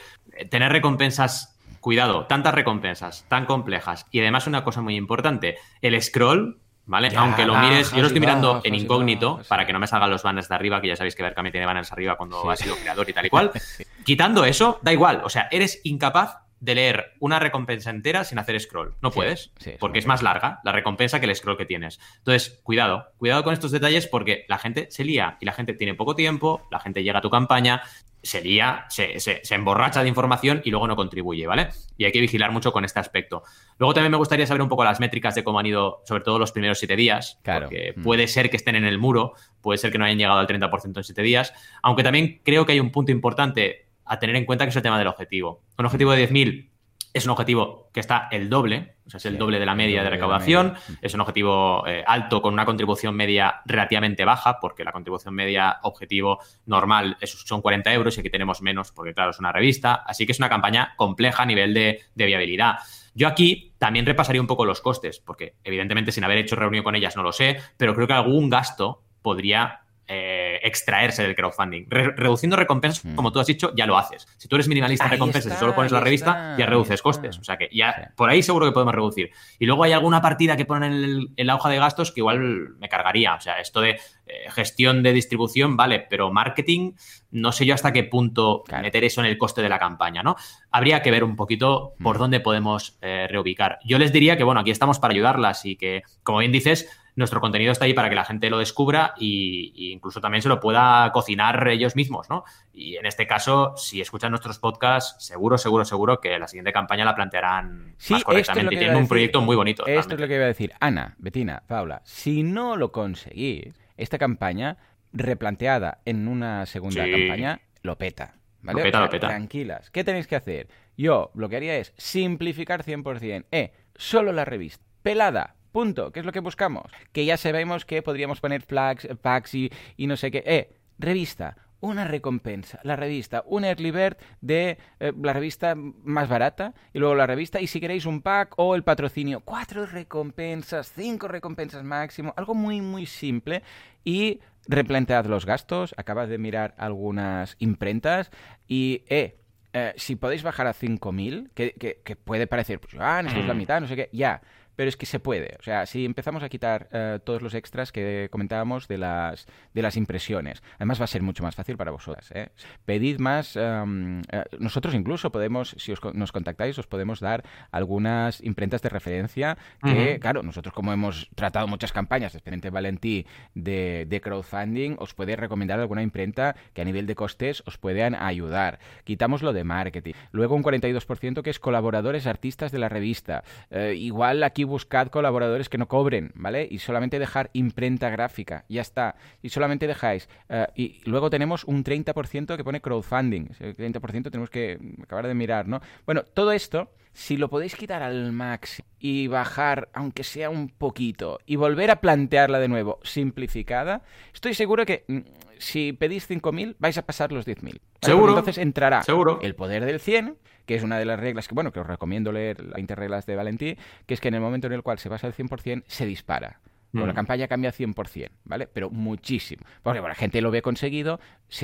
[0.51, 6.61] tener recompensas cuidado, tantas recompensas tan complejas y además una cosa muy importante, el scroll
[6.89, 7.13] ¿vale?
[7.17, 10.23] Aunque lo mires, yo lo estoy mirando en incógnito para que no me salgan los
[10.23, 13.09] banners de arriba, que ya sabéis que Berkami tiene banners arriba cuando ha sido creador
[13.09, 13.53] y tal y cual.
[14.05, 18.59] Quitando eso, da igual, o sea, eres incapaz de leer una recompensa entera sin hacer
[18.61, 18.95] scroll.
[19.01, 22.01] No puedes, porque es más larga la recompensa que el scroll que tienes.
[22.19, 25.95] Entonces, cuidado, cuidado con estos detalles porque la gente se lía y la gente tiene
[25.95, 27.83] poco tiempo, la gente llega a tu campaña,
[28.23, 31.69] se lía, se, se, emborracha de información y luego no contribuye, ¿vale?
[31.97, 33.45] Y hay que vigilar mucho con este aspecto.
[33.79, 36.39] Luego también me gustaría saber un poco las métricas de cómo han ido, sobre todo
[36.39, 37.67] los primeros siete días, claro.
[37.67, 38.03] porque mm.
[38.03, 40.97] puede ser que estén en el muro, puede ser que no hayan llegado al 30%
[40.97, 44.65] en siete días, aunque también creo que hay un punto importante a tener en cuenta
[44.65, 45.63] que es el tema del objetivo.
[45.79, 46.71] Un objetivo de 10.000
[47.13, 50.03] es un objetivo que está el doble, o sea, es el doble de la media
[50.03, 54.93] de recaudación, es un objetivo eh, alto con una contribución media relativamente baja, porque la
[54.93, 59.53] contribución media objetivo normal son 40 euros y aquí tenemos menos porque, claro, es una
[59.53, 62.77] revista, así que es una campaña compleja a nivel de, de viabilidad.
[63.15, 66.95] Yo aquí también repasaría un poco los costes, porque evidentemente sin haber hecho reunión con
[66.95, 69.81] ellas no lo sé, pero creo que algún gasto podría
[70.11, 71.87] eh, extraerse del crowdfunding.
[71.89, 73.15] reduciendo recompensas, mm.
[73.15, 74.27] como tú has dicho, ya lo haces.
[74.39, 77.39] Si tú eres minimalista en recompensas y solo pones la revista, ya reduces costes.
[77.39, 79.31] O sea que ya por ahí seguro que podemos reducir.
[79.59, 82.89] Y luego hay alguna partida que ponen en, la hoja de gastos que igual me
[82.89, 83.35] cargaría.
[83.35, 86.93] O sea, esto de eh, gestión de distribución, vale, pero marketing,
[87.31, 90.37] no sé yo hasta qué punto meter eso en el coste de la campaña, ¿no?
[90.71, 92.19] Habría que ver un poquito por mm.
[92.19, 93.79] dónde podemos eh, reubicar.
[93.85, 97.41] Yo les diría que, bueno, aquí estamos para ayudarlas y que, como bien dices, nuestro
[97.41, 101.11] contenido está ahí para que la gente lo descubra e incluso también se lo pueda
[101.13, 102.45] cocinar ellos mismos, ¿no?
[102.73, 107.05] Y en este caso, si escuchan nuestros podcasts, seguro, seguro, seguro que la siguiente campaña
[107.05, 108.75] la plantearán más correctamente.
[108.75, 109.85] y tienen un proyecto muy bonito.
[109.85, 110.73] Esto es lo que iba a decir.
[110.79, 114.79] Ana, Betina, Paula, si no lo conseguís, esta campaña
[115.13, 118.35] replanteada en una segunda campaña lo peta.
[118.63, 118.79] ¿vale?
[118.79, 119.29] Lo peta, lo peta.
[119.29, 119.91] Tranquilas.
[119.91, 120.69] ¿Qué tenéis que hacer?
[120.97, 123.45] Yo lo que haría es simplificar 100%.
[123.51, 124.85] Eh, solo la revista.
[125.03, 126.13] Pelada, Punto.
[126.13, 126.91] ¿Qué es lo que buscamos?
[127.13, 130.43] Que ya sabemos que podríamos poner flags, packs y, no sé qué.
[130.47, 131.57] Eh, revista.
[131.81, 137.15] Una recompensa, la revista, un early bird de eh, la revista más barata y luego
[137.15, 142.35] la revista y si queréis un pack o el patrocinio, cuatro recompensas, cinco recompensas máximo,
[142.37, 143.63] algo muy muy simple.
[144.05, 148.31] Y replantead los gastos, acabas de mirar algunas imprentas
[148.67, 149.39] y eh,
[149.73, 153.55] eh si podéis bajar a 5.000, que, que, que puede parecer, pues, ah, es la
[153.55, 153.57] mm.
[153.57, 154.41] mitad, no sé qué, ya,
[154.79, 155.57] pero es que se puede.
[155.59, 159.83] O sea, si empezamos a quitar eh, todos los extras que comentábamos de las, de
[159.83, 162.31] las impresiones, además va a ser mucho más fácil para vosotras.
[162.33, 162.51] ¿eh?
[162.85, 168.41] Pedid más, em, eh, nosotros incluso podemos, si os, nos contactáis, os podemos dar algunas
[168.41, 173.27] imprentas de referencia que, claro, nosotros como hemos tratado muchas campañas, especialmente Valentí,
[173.57, 178.15] de, de crowdfunding, os puede recomendar alguna imprenta que a nivel de costes os puedan
[178.15, 178.79] ayudar.
[179.03, 180.13] Quitamos lo de marketing.
[180.31, 183.43] Luego un 42% que es colaboradores artistas de la revista.
[183.73, 186.69] igual aquí buscad colaboradores que no cobren, ¿vale?
[186.71, 189.17] Y solamente dejar imprenta gráfica, ya está.
[189.43, 190.29] Y solamente dejáis.
[190.49, 193.49] Eh, y luego tenemos un 30% que pone crowdfunding.
[193.59, 195.81] El 30% tenemos que acabar de mirar, ¿no?
[196.07, 201.41] Bueno, todo esto, si lo podéis quitar al máximo y bajar, aunque sea un poquito,
[201.47, 204.03] y volver a plantearla de nuevo, simplificada,
[204.33, 205.19] estoy seguro que mm,
[205.59, 207.81] si pedís 5.000, vais a pasar los 10.000.
[208.01, 208.31] Seguro.
[208.31, 209.41] Entonces entrará Seguro.
[209.43, 210.37] el poder del 100
[210.69, 213.35] que es una de las reglas que, bueno, que os recomiendo leer las interreglas de
[213.35, 216.05] Valentí, que es que en el momento en el cual se pasa al 100%, se
[216.05, 216.61] dispara.
[216.93, 217.15] la mm.
[217.15, 218.67] campaña cambia 100%, ¿vale?
[218.67, 219.65] Pero muchísimo.
[219.83, 221.21] Porque la gente lo ve conseguido,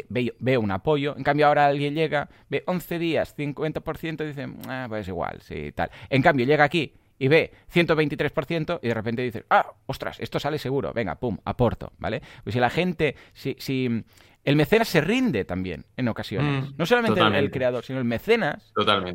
[0.08, 1.14] ve, un apoyo.
[1.18, 5.70] En cambio, ahora alguien llega, ve 11 días, 50%, y dice, ah, pues igual, sí,
[5.72, 5.90] tal.
[6.08, 10.58] En cambio, llega aquí y ve 123% y de repente dice, ah, ostras, esto sale
[10.58, 12.22] seguro, venga, pum, aporto, ¿vale?
[12.42, 14.02] Pues si la gente, si, si
[14.44, 16.70] el mecenas se rinde también en ocasiones.
[16.70, 18.72] Mm, no solamente el, creador, sino el mecenas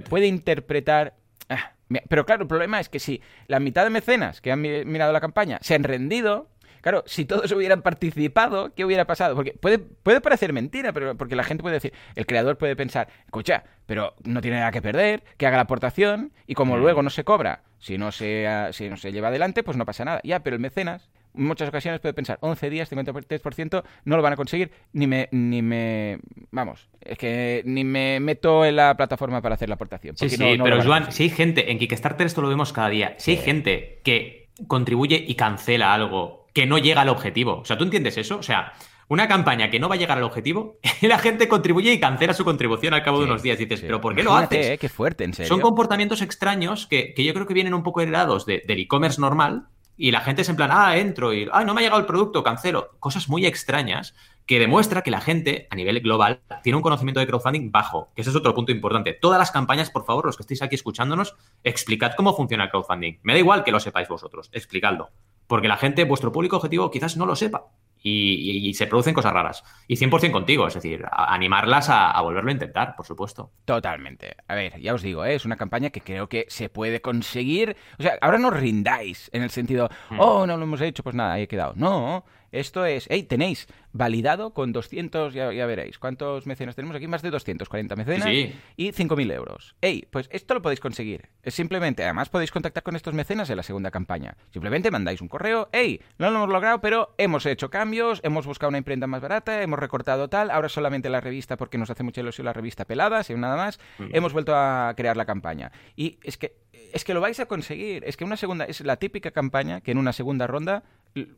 [0.10, 1.16] puede interpretar...
[1.50, 1.74] Ah,
[2.08, 5.22] pero claro, el problema es que si la mitad de mecenas que han mirado la
[5.22, 6.50] campaña se han rendido,
[6.82, 9.36] Claro, si todos hubieran participado, ¿qué hubiera pasado?
[9.36, 13.10] Porque puede, puede parecer mentira, pero porque la gente puede decir, el creador puede pensar,
[13.26, 16.80] escucha, pero no tiene nada que perder, que haga la aportación y como mm.
[16.80, 20.06] luego no se cobra, si no se, si no se lleva adelante, pues no pasa
[20.06, 20.22] nada.
[20.24, 24.34] Ya, pero el mecenas en muchas ocasiones puede pensar, 11 días, 53%, no lo van
[24.34, 26.20] a conseguir, ni me, ni me,
[26.52, 30.18] vamos, es que ni me meto en la plataforma para hacer la aportación.
[30.18, 33.32] Sí, sí, pero Juan, si hay gente, en Kickstarter esto lo vemos cada día, si
[33.32, 37.84] hay gente que contribuye y cancela algo que no llega al objetivo, o sea, ¿tú
[37.84, 38.38] entiendes eso?
[38.38, 38.74] O sea,
[39.10, 42.46] una campaña que no va a llegar al objetivo, la gente contribuye y cancela su
[42.46, 43.58] contribución al cabo de unos días.
[43.58, 44.70] dices, ¿pero por qué lo haces?
[44.70, 45.50] Eh, qué fuerte, en serio.
[45.50, 49.68] Son comportamientos extraños que, yo creo que vienen un poco heredados del e-commerce normal,
[50.00, 52.08] y la gente es en plan, ah, entro y, ah, no me ha llegado el
[52.08, 52.92] producto, cancelo.
[53.00, 57.28] Cosas muy extrañas que demuestra que la gente a nivel global tiene un conocimiento de
[57.28, 59.12] crowdfunding bajo, que ese es otro punto importante.
[59.12, 61.36] Todas las campañas, por favor, los que estéis aquí escuchándonos,
[61.66, 63.20] explicad cómo funciona el crowdfunding.
[63.24, 65.10] Me da igual que lo sepáis vosotros, explicadlo.
[65.48, 67.66] Porque la gente, vuestro público objetivo, quizás no lo sepa.
[68.02, 69.64] Y, se producen cosas raras.
[69.88, 73.52] Y 100% contigo, es decir, animarlas a, volverlo a intentar, por supuesto.
[73.66, 74.36] Totalmente.
[74.48, 75.36] A ver, ya os digo, ¿eh?
[75.36, 77.76] es una campaña que creo que se puede conseguir.
[77.98, 80.20] O sea, ahora no rindáis en el sentido, hmm.
[80.20, 81.74] oh, no lo hemos hecho, pues nada, ahí he quedado.
[81.76, 87.08] No, esto es, hey, tenéis validado con 200, ya, veréis, ¿cuántos mecenas tenemos aquí?
[87.08, 89.76] Más de 240 mecenas y 5.000 euros.
[89.82, 91.30] Hey, pues esto lo podéis conseguir.
[91.44, 94.38] Es simplemente, además podéis contactar con estos mecenas en la segunda campaña.
[94.52, 98.70] Simplemente mandáis un correo, hey, no lo hemos logrado, pero hemos hecho cambios, hemos buscado
[98.70, 102.22] una imprenta más barata, hemos recortado tal, ahora solamente la revista porque nos hace mucha
[102.22, 104.08] ilusión la revista pelada, sin nada más, mm.
[104.14, 105.72] hemos vuelto a crear la campaña.
[105.96, 108.04] Y es que es que lo vais a conseguir.
[108.06, 110.84] Es que una segunda es la típica campaña que en una segunda ronda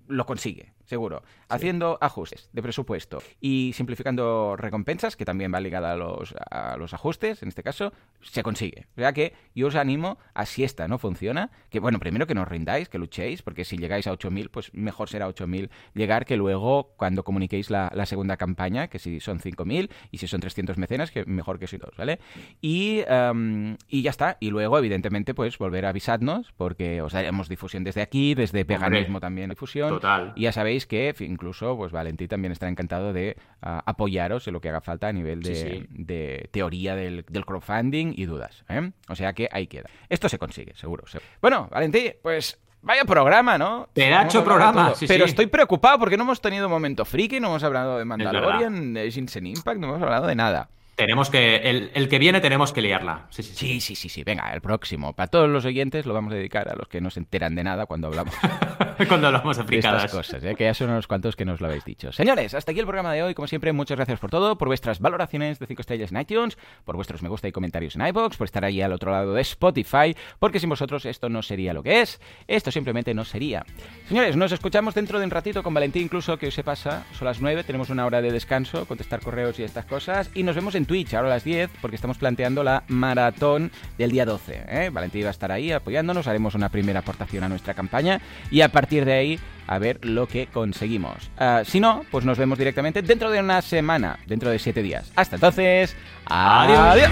[0.08, 1.24] lo consigue, seguro.
[1.49, 6.94] Haciendo ajustes de presupuesto y simplificando recompensas, que también va ligada a los, a los
[6.94, 8.88] ajustes, en este caso, se consigue.
[8.98, 12.36] O sea que yo os animo a si esta no funciona, que bueno, primero que
[12.36, 16.26] no os rindáis, que luchéis, porque si llegáis a 8.000, pues mejor será 8.000 llegar
[16.26, 20.78] que luego cuando comuniquéis la, segunda campaña, que si son 5.000 y si son 300
[20.78, 22.20] mecenas, que mejor que si dos, ¿vale?
[22.60, 24.38] Y, em, y ya está.
[24.39, 29.20] Y luego, evidentemente, pues volver a avisarnos, porque os daremos difusión desde aquí, desde Veganismo
[29.20, 29.52] también
[29.89, 30.34] Total.
[30.36, 34.61] Y ya sabéis que incluso pues Valentí también estará encantado de ah, apoyaros en lo
[34.61, 38.63] que haga falta a nivel de, teoría del, crowdfunding y dudas.
[38.69, 38.91] ¿eh?
[39.09, 39.89] O sea que ahí queda.
[40.09, 41.03] Esto se consigue, seguro.
[41.41, 43.88] Bueno, Valentí, pues Vaya programa, ¿no?
[43.93, 44.93] Pedacho programa.
[45.07, 49.11] Pero estoy preocupado porque no hemos tenido momento friki, no hemos hablado de Mandalorian, de
[49.11, 50.69] Shinsen Impact, no hemos hablado de nada.
[51.02, 51.89] Tenemos que.
[51.93, 53.26] El, que viene tenemos que liarla.
[53.32, 53.95] Sí sí sí.
[53.95, 55.14] sí, sí, Venga, el próximo.
[55.14, 57.64] Para todos los oyentes lo vamos a dedicar a los que no se enteran de
[57.64, 58.36] nada cuando hablamos.
[59.08, 60.54] cuando hablamos de estas cosas, ¿eh?
[60.56, 62.12] que ya son unos cuantos que nos lo habéis dicho.
[62.12, 63.34] Señores, hasta aquí el programa de hoy.
[63.34, 66.95] Como siempre, muchas gracias por todo, por vuestras valoraciones de 5 estrellas en iTunes, por
[66.95, 70.16] vuestros me gusta y comentarios en iBox, por estar ahí al otro lado de Spotify,
[70.38, 72.22] porque sin vosotros esto no sería lo que es.
[72.47, 73.66] Esto simplemente no sería.
[74.08, 77.06] Señores, nos escuchamos dentro de un ratito con Valentín, incluso que hoy se pasa.
[77.18, 80.30] Son las 9, tenemos una hora de descanso, contestar correos y estas cosas.
[80.36, 84.12] Y nos vemos en Twitch ahora a las 10 porque estamos planteando la maratón del
[84.12, 84.66] día 12.
[84.68, 84.89] ¿eh?
[84.92, 88.20] Valentín va a estar ahí apoyándonos, haremos una primera aportación a nuestra campaña
[88.52, 91.32] y a partir de ahí a ver lo que conseguimos.
[91.38, 95.14] Ah, si no, pues nos vemos directamente dentro de una semana, dentro de 7 días.
[95.16, 97.10] Hasta entonces, adiós.